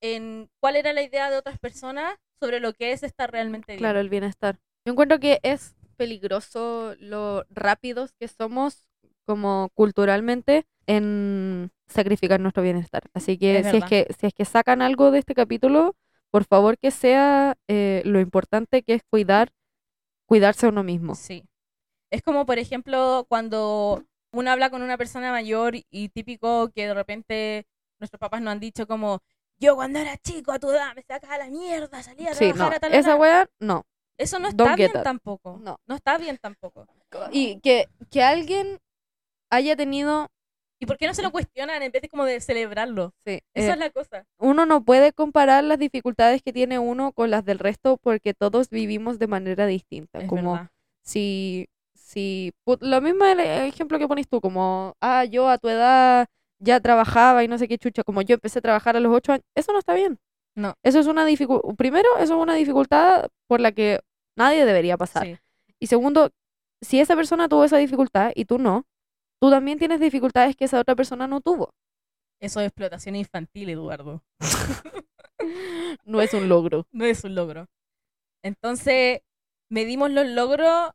[0.01, 3.79] en cuál era la idea de otras personas sobre lo que es estar realmente bien.
[3.79, 4.59] Claro, el bienestar.
[4.85, 8.89] Yo encuentro que es peligroso lo rápidos que somos
[9.25, 13.03] como culturalmente en sacrificar nuestro bienestar.
[13.13, 15.95] Así que Es si es que si es que sacan algo de este capítulo,
[16.29, 19.51] por favor que sea eh, lo importante que es cuidar
[20.27, 21.15] cuidarse a uno mismo.
[21.15, 21.45] Sí.
[22.15, 24.01] Es como, por ejemplo, cuando
[24.31, 27.65] uno habla con una persona mayor y típico que de repente
[27.99, 29.19] nuestros papás nos han dicho como,
[29.59, 32.67] yo cuando era chico a tu edad me sacaba la mierda, salía a Sí, no,
[32.67, 33.19] a tal esa hora".
[33.21, 33.83] weá no.
[34.17, 35.59] Eso no está bien tampoco.
[35.61, 35.77] No.
[35.87, 36.87] No está bien tampoco.
[37.33, 38.79] Y que, que alguien
[39.49, 40.29] haya tenido
[40.79, 43.13] ¿Y por qué no se lo cuestionan en vez de como de celebrarlo?
[43.25, 44.25] sí, Esa eh, es la cosa.
[44.39, 48.69] uno no puede comparar las dificultades que tiene uno con las del resto porque todos
[48.69, 50.19] vivimos de manera distinta.
[50.19, 50.69] Es como verdad.
[51.03, 51.67] si,
[52.05, 56.27] si lo mismo el ejemplo que pones tú, como, ah, yo a tu edad
[56.59, 59.31] ya trabajaba y no sé qué chucha, como yo empecé a trabajar a los ocho
[59.31, 60.19] años, eso no está bien.
[60.55, 60.75] No.
[60.83, 64.01] Eso es una dificultad, primero, eso es una dificultad por la que
[64.37, 65.25] nadie debería pasar.
[65.25, 65.37] Sí.
[65.79, 66.29] Y segundo,
[66.79, 68.85] si esa persona tuvo esa dificultad y tú no,
[69.41, 71.71] tú también tienes dificultades que esa otra persona no tuvo.
[72.39, 74.21] Eso es explotación infantil, Eduardo.
[76.05, 76.87] No es un logro.
[76.93, 77.65] No es un logro.
[78.43, 79.21] Entonces,
[79.69, 80.91] medimos los logros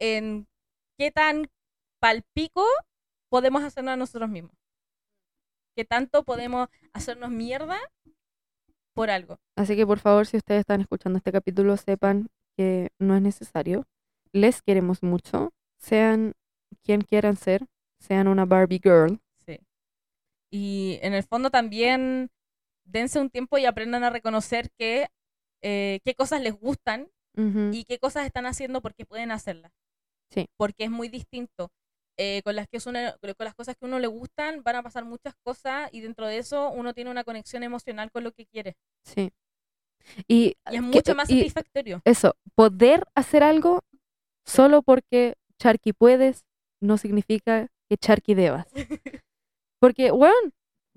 [0.00, 0.48] en
[0.98, 1.48] qué tan
[2.00, 2.66] palpico
[3.28, 4.52] podemos hacernos a nosotros mismos.
[5.76, 7.78] Qué tanto podemos hacernos mierda
[8.92, 9.38] por algo.
[9.56, 13.86] Así que por favor, si ustedes están escuchando este capítulo, sepan que no es necesario.
[14.32, 15.52] Les queremos mucho.
[15.78, 16.34] Sean
[16.82, 17.66] quien quieran ser.
[17.98, 19.20] Sean una Barbie girl.
[19.46, 19.60] Sí.
[20.50, 22.30] Y en el fondo también
[22.84, 25.08] dense un tiempo y aprendan a reconocer que,
[25.62, 27.08] eh, qué cosas les gustan
[27.72, 29.72] y qué cosas están haciendo porque pueden hacerlas.
[30.30, 30.46] Sí.
[30.56, 31.70] Porque es muy distinto.
[32.16, 34.76] Eh, con, las que es una- con las cosas que a uno le gustan van
[34.76, 38.32] a pasar muchas cosas y dentro de eso uno tiene una conexión emocional con lo
[38.32, 38.76] que quiere.
[39.04, 39.30] Sí.
[40.28, 42.02] Y, Y es que- mucho más y satisfactorio.
[42.04, 43.80] eso, poder hacer algo
[44.44, 46.44] solo porque Charky puedes
[46.82, 48.66] no significa que Charky debas.
[49.80, 50.52] Porque, weón,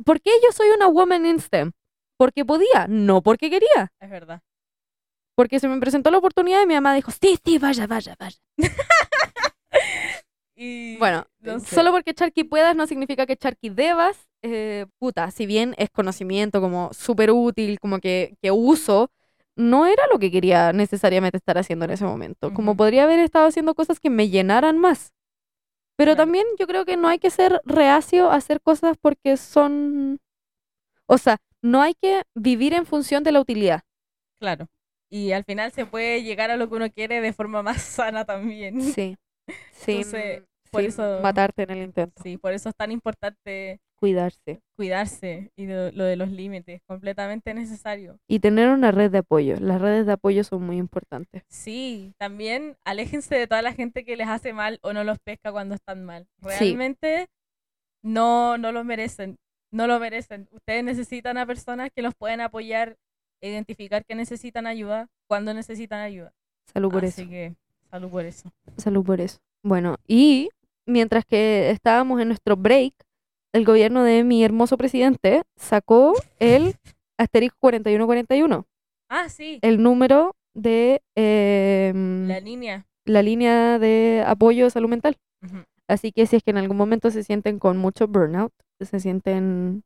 [0.06, 1.72] ¿por qué yo soy una woman in STEM?
[2.18, 3.94] Porque podía, no porque quería.
[4.02, 4.42] Es verdad.
[5.36, 8.38] Porque se me presentó la oportunidad y mi mamá dijo, sí, sí, vaya, vaya, vaya.
[10.66, 11.76] Y Bueno, no sé.
[11.76, 14.28] solo porque Charky puedas no significa que Charky debas.
[14.46, 19.10] eh, puta, si bien es conocimiento como súper útil, como que, que uso,
[19.56, 22.54] no era lo que quería necesariamente estar haciendo en ese momento.
[22.54, 25.14] Como podría haber estado haciendo cosas que me llenaran más.
[25.98, 26.26] Pero Claro.
[26.26, 30.20] también yo creo que no hay que ser reacio a hacer cosas porque son...
[31.08, 33.82] O sea, no hay que vivir en función de la utilidad.
[34.40, 34.68] Claro.
[35.10, 38.26] Y al final se puede llegar a lo que uno quiere de forma más sana
[38.26, 38.82] también.
[38.82, 39.16] Sí.
[39.72, 40.44] Sin, Entonces,
[40.74, 42.22] por sin eso- matarte en el intento.
[42.22, 44.60] Sí, por eso es tan importante Cuidarse.
[44.76, 48.18] cuidarse y lo, lo de los límites, completamente necesario.
[48.28, 49.56] Y tener una red de apoyo.
[49.62, 51.44] Las redes de apoyo son muy importantes.
[51.48, 55.54] Sí, también aléjense de toda la gente que les hace mal o no los pesca
[55.54, 56.28] cuando están mal.
[56.42, 56.48] Sí.
[56.60, 57.28] Realmente
[58.02, 59.38] no, no lo merecen,
[59.72, 60.48] no lo merecen.
[60.52, 62.98] Ustedes necesitan a personas que los pueden apoyar,
[63.42, 66.34] identificar que necesitan ayuda cuando necesitan ayuda.
[66.74, 67.30] Salud por Así eso.
[67.30, 67.56] que
[67.90, 68.52] salud por eso.
[68.78, 69.40] Salud por eso.
[69.64, 70.50] Bueno, y
[70.86, 72.94] mientras que estábamos en nuestro break,
[73.54, 76.76] el gobierno de mi hermoso presidente sacó el
[77.20, 78.66] asterisco 4141,
[79.10, 82.86] Ah, sí, el número de em, la línea.
[83.06, 85.18] la línea de apoyo de salud mental.
[85.88, 89.84] Así que si es que en algún momento se sienten con mucho burnout, se sienten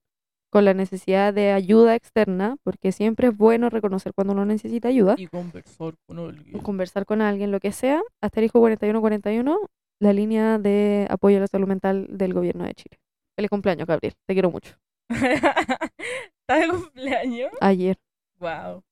[0.49, 5.15] con la necesidad de ayuda externa, porque siempre es bueno reconocer cuando uno necesita ayuda,
[5.17, 6.55] Y conversar con alguien.
[6.55, 9.57] o conversar con alguien, lo que sea, asterisco 4141,
[9.99, 12.99] la línea de apoyo a la salud mental del gobierno de Chile.
[13.35, 14.13] Feliz cumpleaños, Gabriel.
[14.25, 14.75] Te quiero mucho.
[15.09, 17.51] ¿Estás de cumpleaños?
[17.61, 17.97] Ayer,
[18.39, 18.83] Wow.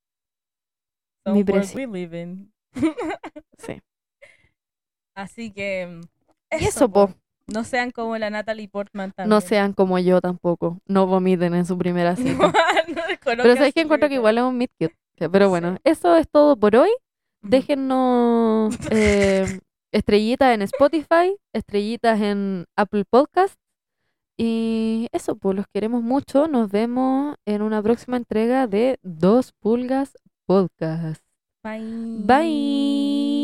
[1.28, 2.52] Mi world preci- we live in.
[3.58, 3.82] sí.
[5.16, 5.88] Así que.
[5.88, 6.02] mm,
[6.60, 7.14] Y eso, po.
[7.48, 9.30] No sean como la Natalie Portman también.
[9.30, 10.80] No sean como yo tampoco.
[10.88, 12.32] No vomiten en su primera cita.
[12.48, 12.52] no
[12.88, 14.96] Pero desconozcan sabéis que encuentro que igual es un cute.
[15.18, 15.50] Pero Sí.
[15.50, 16.90] bueno, eso es todo por hoy.
[17.42, 19.60] Déjennos eh,
[19.96, 23.56] estrellitas en Spotify, estrellitas en Apple Podcast.
[24.38, 26.48] Y eso, pues los queremos mucho.
[26.50, 31.24] Nos vemos en una próxima entrega de Dos Pulgas Podcast.
[31.64, 32.24] Bye.
[32.26, 33.35] Bye.